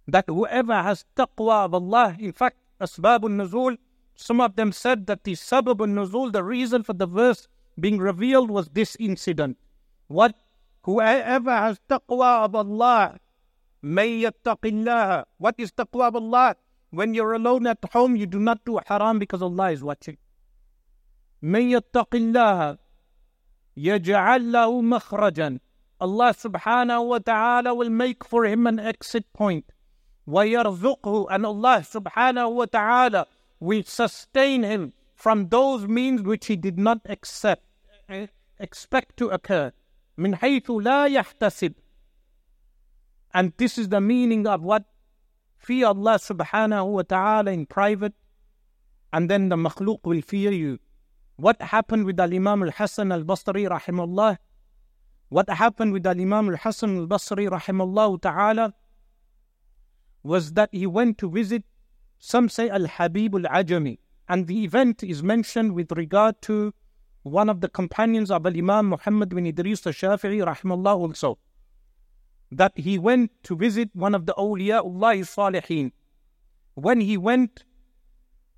that 0.08 0.25
whoever 0.27 0.82
has 0.82 1.06
taqwa 1.15 1.65
of 1.65 1.73
Allah 1.73 2.17
in 2.19 2.34
fact 2.34 2.58
أسباب 2.82 3.25
النزول 3.25 3.77
some 4.21 4.39
of 4.39 4.56
them 4.56 4.71
said 4.71 5.08
that 5.08 5.23
the 5.23 5.34
sabab 5.34 5.82
al-nuzul, 5.82 6.32
the 6.32 6.43
reason 6.43 6.84
for 6.84 6.93
the 6.93 7.08
verse 7.08 7.47
being 7.80 7.97
revealed 7.97 8.51
was 8.51 8.69
this 8.69 8.95
incident. 8.99 9.58
What? 10.08 10.36
Whoever 10.84 11.51
has 11.51 11.80
taqwa 11.89 12.45
of 12.45 12.54
Allah, 12.54 13.17
may 13.86 14.21
yattaqillah. 14.21 15.25
What 15.38 15.56
is 15.58 15.71
taqwa 15.71 16.08
of 16.10 16.15
Allah? 16.15 16.56
When 16.89 17.13
you're 17.13 17.34
alone 17.34 17.67
at 17.67 17.80
home, 17.93 18.15
you 18.15 18.25
do 18.25 18.39
not 18.39 18.65
do 18.65 18.80
haram 18.86 19.19
because 19.19 19.41
Allah 19.41 19.71
is 19.71 19.84
watching. 19.84 20.17
May 21.41 21.71
yattaqillah. 21.71 22.77
يجعل 23.77 24.51
له 24.51 24.82
مخرجا 24.82 25.60
Allah 26.01 26.34
subhanahu 26.34 27.08
wa 27.08 27.19
ta'ala 27.19 27.75
will 27.75 27.91
make 27.91 28.25
for 28.25 28.45
him 28.45 28.65
an 28.65 28.80
exit 28.80 29.32
point. 29.34 29.71
وَيَرْزُقْهُ 30.27 31.27
And 31.30 31.45
Allah 31.45 31.86
subhanahu 31.86 32.56
wa 32.56 32.65
ta'ala 32.65 33.27
will 33.60 33.84
sustain 33.84 34.63
him 34.63 34.93
from 35.13 35.49
those 35.49 35.88
means 35.88 36.23
which 36.23 36.47
he 36.47 36.56
did 36.56 36.80
not 36.80 37.01
accept, 37.06 37.63
expect 38.60 39.17
to 39.17 39.30
occur. 39.30 39.71
من 40.17 40.36
حيث 40.36 40.71
لا 40.82 41.06
يحتسب 41.08 41.73
and 43.37 43.53
this 43.59 43.77
is 43.77 43.90
the 43.90 44.01
meaning 44.01 44.46
of 44.46 44.62
what 44.62 44.85
fear 45.59 45.88
Allah 45.88 46.14
subhanahu 46.18 46.90
wa 46.90 47.03
ta'ala 47.03 47.51
in 47.51 47.66
private 47.66 48.14
and 49.12 49.31
then 49.31 49.51
the 49.51 49.57
makhluk 49.57 49.99
will 50.05 50.22
fear 50.22 50.51
you. 50.53 50.79
What 51.37 51.61
happened 51.61 52.07
with 52.07 52.18
Al 52.18 52.33
Imam 52.33 52.62
Al 52.62 52.70
Hasan 52.70 53.12
Al 53.12 53.25
Basri 53.25 53.68
rahimahullah? 53.68 54.38
What 55.29 55.51
happened 55.51 55.92
with 55.92 56.07
Al 56.07 56.18
Imam 56.18 56.49
Al 56.49 56.57
Hasan 56.57 56.96
Al 56.96 57.07
Basri 57.07 57.46
rahimahullah 57.51 58.22
ta'ala 58.22 58.72
was 60.22 60.55
that 60.55 60.70
he 60.72 60.87
went 60.87 61.18
to 61.18 61.31
visit, 61.31 61.62
some 62.18 62.49
say 62.49 62.70
Al 62.70 62.87
Habib 62.87 63.35
Al 63.35 63.42
Ajami, 63.62 63.99
and 64.31 64.46
the 64.46 64.64
event 64.64 65.03
is 65.03 65.22
mentioned 65.22 65.75
with 65.75 65.92
regard 65.92 66.40
to 66.40 66.72
one 67.22 67.51
of 67.51 67.61
the 67.61 67.68
companions 67.68 68.31
of 68.31 68.46
Al 68.46 68.57
Imam 68.57 68.87
Muhammad 68.87 69.29
bin 69.29 69.46
Idris 69.46 69.87
Al 69.87 69.92
Shafi'i 69.92 70.42
rahimahullah 70.42 70.96
also. 70.96 71.38
That 72.50 72.72
he 72.76 72.98
went 72.98 73.32
to 73.44 73.56
visit 73.56 73.90
one 73.94 74.14
of 74.14 74.26
the 74.26 74.35
awliyaullah 74.35 75.18
salihin. 75.24 75.92
When 76.74 77.00
he 77.00 77.16
went, 77.16 77.64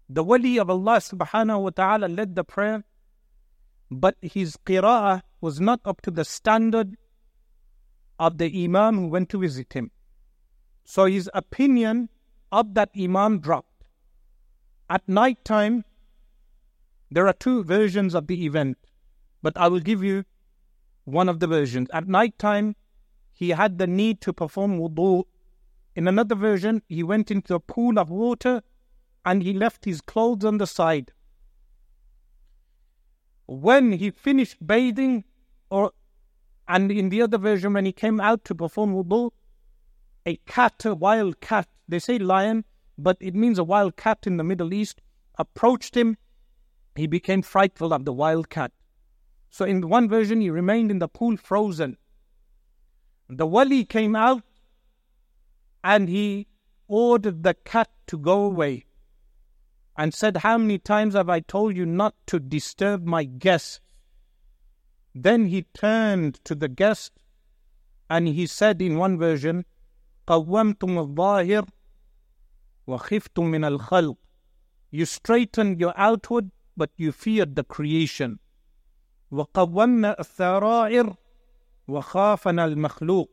the 0.08 0.24
wali 0.24 0.58
of 0.58 0.70
Allah 0.70 0.98
subhanahu 0.98 1.62
wa 1.62 1.70
ta'ala 1.70 2.06
led 2.06 2.34
the 2.34 2.44
prayer, 2.44 2.84
but 3.90 4.16
his 4.20 4.56
qira'ah 4.56 5.22
was 5.40 5.60
not 5.60 5.80
up 5.84 6.00
to 6.02 6.10
the 6.10 6.24
standard 6.24 6.96
of 8.18 8.38
the 8.38 8.64
imam 8.64 8.98
who 8.98 9.06
went 9.06 9.28
to 9.30 9.38
visit 9.38 9.72
him. 9.72 9.90
So 10.84 11.04
his 11.04 11.30
opinion 11.34 12.08
of 12.50 12.74
that 12.74 12.90
imam 12.98 13.40
dropped. 13.40 13.84
At 14.90 15.06
night 15.08 15.44
time, 15.44 15.84
there 17.10 17.26
are 17.26 17.34
two 17.34 17.62
versions 17.62 18.14
of 18.14 18.26
the 18.26 18.44
event, 18.44 18.78
but 19.42 19.56
I 19.56 19.68
will 19.68 19.80
give 19.80 20.02
you 20.02 20.24
one 21.04 21.28
of 21.28 21.40
the 21.40 21.46
versions. 21.46 21.88
At 21.92 22.08
night 22.08 22.38
time, 22.38 22.76
he 23.38 23.50
had 23.50 23.78
the 23.78 23.86
need 23.86 24.20
to 24.20 24.32
perform 24.32 24.80
wudu. 24.80 25.22
In 25.94 26.08
another 26.08 26.34
version, 26.34 26.82
he 26.88 27.04
went 27.04 27.30
into 27.30 27.54
a 27.54 27.60
pool 27.60 27.96
of 27.96 28.10
water 28.10 28.62
and 29.24 29.44
he 29.44 29.52
left 29.52 29.84
his 29.84 30.00
clothes 30.00 30.44
on 30.44 30.58
the 30.58 30.66
side. 30.66 31.12
When 33.46 33.92
he 33.92 34.10
finished 34.10 34.66
bathing, 34.66 35.22
or 35.70 35.92
and 36.66 36.90
in 36.90 37.10
the 37.10 37.22
other 37.22 37.38
version, 37.38 37.74
when 37.74 37.84
he 37.84 37.92
came 37.92 38.20
out 38.20 38.44
to 38.46 38.56
perform 38.56 38.92
wudu, 38.92 39.30
a 40.26 40.34
cat, 40.38 40.84
a 40.84 40.96
wild 40.96 41.40
cat, 41.40 41.68
they 41.86 42.00
say 42.00 42.18
lion, 42.18 42.64
but 42.98 43.18
it 43.20 43.36
means 43.36 43.60
a 43.60 43.64
wild 43.64 43.96
cat 43.96 44.26
in 44.26 44.36
the 44.36 44.42
Middle 44.42 44.74
East, 44.74 45.00
approached 45.38 45.96
him. 45.96 46.16
He 46.96 47.06
became 47.06 47.42
frightful 47.42 47.92
of 47.92 48.04
the 48.04 48.12
wild 48.12 48.50
cat. 48.50 48.72
So 49.48 49.64
in 49.64 49.88
one 49.88 50.08
version, 50.08 50.40
he 50.40 50.50
remained 50.50 50.90
in 50.90 50.98
the 50.98 51.06
pool 51.06 51.36
frozen. 51.36 51.98
The 53.29 53.45
wali 53.45 53.85
came 53.85 54.15
out 54.15 54.43
and 55.83 56.07
he 56.07 56.47
ordered 56.87 57.43
the 57.43 57.53
cat 57.53 57.89
to 58.07 58.17
go 58.17 58.43
away 58.45 58.85
and 59.97 60.13
said, 60.13 60.37
How 60.37 60.57
many 60.57 60.77
times 60.77 61.13
have 61.13 61.29
I 61.29 61.39
told 61.39 61.75
you 61.75 61.85
not 61.85 62.15
to 62.27 62.39
disturb 62.39 63.05
my 63.05 63.23
guest? 63.23 63.81
Then 65.15 65.47
he 65.47 65.63
turned 65.73 66.43
to 66.45 66.55
the 66.55 66.67
guest 66.67 67.11
and 68.09 68.27
he 68.27 68.47
said 68.47 68.81
in 68.81 68.97
one 68.97 69.17
version, 69.17 69.65
قومتم 70.27 70.97
الظاهر 70.97 71.67
وخفتم 72.87 73.51
من 73.51 73.65
الخلق. 73.65 74.17
You 74.91 75.05
straightened 75.05 75.79
your 75.79 75.93
outward, 75.97 76.51
but 76.77 76.91
you 76.97 77.11
feared 77.11 77.55
the 77.55 77.63
creation. 77.63 78.39
وقومنا 79.31 80.19
الثرائر 80.19 81.15
وخافنا 81.87 82.65
المخلوق. 82.65 83.27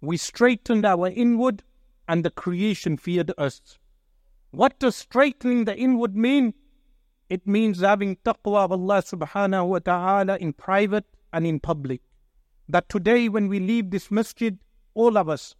We 0.00 0.16
straightened 0.16 0.84
our 0.84 1.08
inward, 1.08 1.62
and 2.08 2.24
the 2.24 2.30
creation 2.30 2.96
feared 2.96 3.32
us. 3.38 3.78
What 4.50 4.78
does 4.78 4.96
straightening 4.96 5.64
the 5.64 5.76
inward 5.76 6.16
mean? 6.16 6.54
It 7.28 7.46
means 7.46 7.80
having 7.80 8.16
taqwa 8.16 8.64
of 8.64 8.72
Allah 8.72 9.02
subhanahu 9.02 9.68
wa 9.68 9.78
ta'ala 9.78 10.36
in 10.38 10.52
private 10.52 11.04
and 11.32 11.46
in 11.46 11.60
public. 11.60 12.00
That 12.68 12.88
today 12.88 13.28
when 13.28 13.48
we 13.48 13.60
leave 13.60 13.90
this 13.90 14.10
masjid, 14.10 14.58
all 14.94 15.16
of 15.16 15.28
us, 15.28 15.54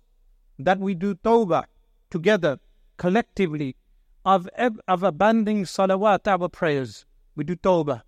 that 0.58 0.80
we 0.80 0.94
do 0.94 1.14
tawbah 1.14 1.64
together, 2.10 2.58
collectively, 2.96 3.76
of, 4.24 4.48
of 4.88 5.02
abandoning 5.02 5.64
salawat, 5.64 6.26
our 6.26 6.48
prayers. 6.48 7.06
We 7.36 7.44
do 7.44 7.56
tawbah. 7.56 8.02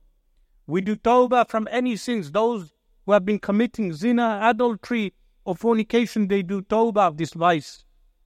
We 0.66 0.81
do 0.81 0.97
tawbah 0.97 1.49
from 1.49 1.68
any 1.71 1.97
sins. 1.97 2.33
Those 2.33 2.73
who 3.08 3.13
have 3.13 3.26
been 3.26 3.39
committing 3.39 3.93
zina, 3.93 4.39
adultery, 4.43 5.13
or 5.46 5.56
fornication, 5.56 6.28
they 6.28 6.43
do 6.43 6.62
tawbah 6.62 7.08
of 7.08 7.17
this 7.17 7.32
vice 7.34 7.86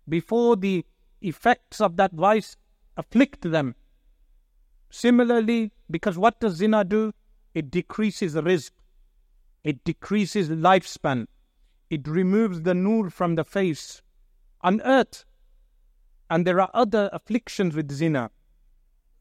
before 0.09 0.55
the 0.55 0.83
effects 1.21 1.79
of 1.79 1.95
that 1.97 2.11
vice 2.13 2.57
afflict 2.97 3.49
them. 3.51 3.75
Similarly, 4.89 5.71
because 5.89 6.17
what 6.17 6.39
does 6.39 6.55
zina 6.55 6.83
do? 6.83 7.13
It 7.53 7.69
decreases 7.69 8.33
rizq, 8.33 8.71
it 9.63 9.83
decreases 9.83 10.49
lifespan, 10.49 11.27
it 11.91 12.07
removes 12.07 12.63
the 12.63 12.73
nur 12.73 13.11
from 13.11 13.35
the 13.35 13.43
face 13.45 14.01
on 14.61 14.81
earth. 14.81 15.25
And 16.27 16.47
there 16.47 16.59
are 16.59 16.71
other 16.73 17.07
afflictions 17.13 17.75
with 17.75 17.91
zina. 17.91 18.31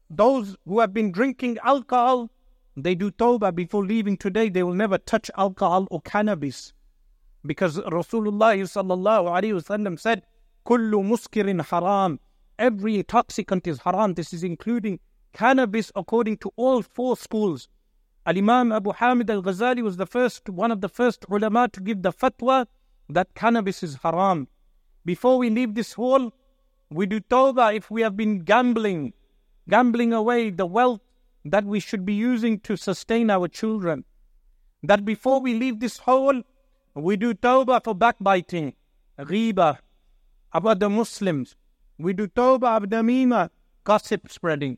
Those 0.09 0.57
who 0.65 0.79
have 0.79 0.93
been 0.93 1.11
drinking 1.11 1.59
alcohol, 1.63 2.31
they 2.75 2.95
do 2.95 3.11
tawbah 3.11 3.53
before 3.53 3.85
leaving 3.85 4.17
today, 4.17 4.49
they 4.49 4.63
will 4.63 4.73
never 4.73 4.97
touch 4.97 5.29
alcohol 5.37 5.87
or 5.91 6.01
cannabis. 6.01 6.73
Because 7.45 7.77
Rasulullah 7.77 8.57
said, 9.99 10.23
Kullu 10.65 11.03
muskirin 11.03 11.65
haram. 11.65 12.19
Every 12.59 12.97
intoxicant 12.97 13.67
is 13.67 13.79
haram. 13.79 14.13
This 14.13 14.33
is 14.33 14.43
including 14.43 14.99
cannabis 15.33 15.91
according 15.95 16.37
to 16.37 16.51
all 16.55 16.81
four 16.81 17.17
schools. 17.17 17.67
Al 18.25 18.37
Imam 18.37 18.71
Abu 18.71 18.93
Hamid 18.93 19.29
al 19.31 19.41
Ghazali 19.41 19.81
was 19.81 19.97
the 19.97 20.05
first, 20.05 20.47
one 20.47 20.71
of 20.71 20.81
the 20.81 20.89
first 20.89 21.25
ulama 21.29 21.67
to 21.69 21.81
give 21.81 22.03
the 22.03 22.13
fatwa 22.13 22.67
that 23.09 23.33
cannabis 23.33 23.81
is 23.81 23.97
haram. 24.03 24.47
Before 25.03 25.39
we 25.39 25.49
leave 25.49 25.73
this 25.73 25.93
hall, 25.93 26.31
we 26.91 27.07
do 27.07 27.19
tawbah 27.19 27.75
if 27.75 27.89
we 27.89 28.03
have 28.03 28.15
been 28.15 28.39
gambling, 28.39 29.13
gambling 29.67 30.13
away 30.13 30.51
the 30.51 30.67
wealth 30.67 31.01
that 31.45 31.65
we 31.65 31.79
should 31.79 32.05
be 32.05 32.13
using 32.13 32.59
to 32.59 32.75
sustain 32.75 33.29
our 33.29 33.47
children. 33.47 34.05
That 34.83 35.05
before 35.05 35.41
we 35.41 35.53
leave 35.53 35.79
this 35.79 35.97
hall, 35.97 36.41
we 36.93 37.15
do 37.15 37.33
tawbah 37.33 37.83
for 37.83 37.95
backbiting, 37.95 38.73
ghiba 39.19 39.79
about 40.53 40.79
the 40.79 40.89
Muslims. 40.89 41.55
We 41.97 42.13
do 42.13 42.27
tawbah 42.27 43.43
of 43.45 43.51
gossip 43.83 44.29
spreading. 44.29 44.77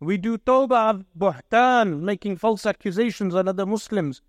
We 0.00 0.18
do 0.18 0.36
tawbah 0.36 0.90
of 0.90 1.04
buhtan, 1.18 2.00
making 2.00 2.36
false 2.36 2.66
accusations 2.66 3.34
on 3.34 3.48
other 3.48 3.64
Muslims. 3.64 4.20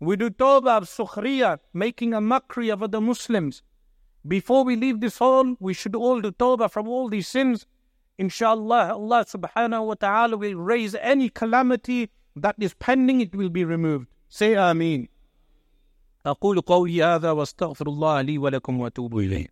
We 0.00 0.16
do 0.16 0.28
tawbah 0.28 0.78
of 0.78 0.84
sukhriya, 0.84 1.60
making 1.72 2.12
a 2.12 2.20
mockery 2.20 2.68
of 2.68 2.82
other 2.82 3.00
Muslims. 3.00 3.62
Before 4.26 4.64
we 4.64 4.76
leave 4.76 5.00
this 5.00 5.18
hall, 5.18 5.56
we 5.60 5.72
should 5.72 5.94
all 5.94 6.20
do 6.20 6.32
tawbah 6.32 6.70
from 6.70 6.88
all 6.88 7.08
these 7.08 7.28
sins. 7.28 7.66
Inshallah, 8.17 8.93
Allah 8.93 9.25
subhanahu 9.25 9.87
wa 9.87 9.93
ta'ala 9.93 10.35
will 10.37 10.55
raise 10.55 10.93
any 10.95 11.29
calamity 11.29 12.09
that 12.35 12.55
is 12.59 12.73
pending, 12.73 13.21
it 13.21 13.33
will 13.35 13.49
be 13.49 13.63
removed. 13.63 14.07
Say 14.27 14.55
Ameen. 14.55 15.07
أقول 16.25 16.61
قولي 16.61 17.03
هذا 17.03 17.31
واستغفر 17.31 17.87
الله 17.87 18.21
لي 18.21 18.37
ولكم 18.37 18.79
وأتوب 18.79 19.17
إليه 19.17 19.47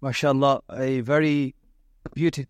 MashaAllah, 0.00 0.60
a 0.70 1.00
very 1.00 1.56
beautiful 2.14 2.44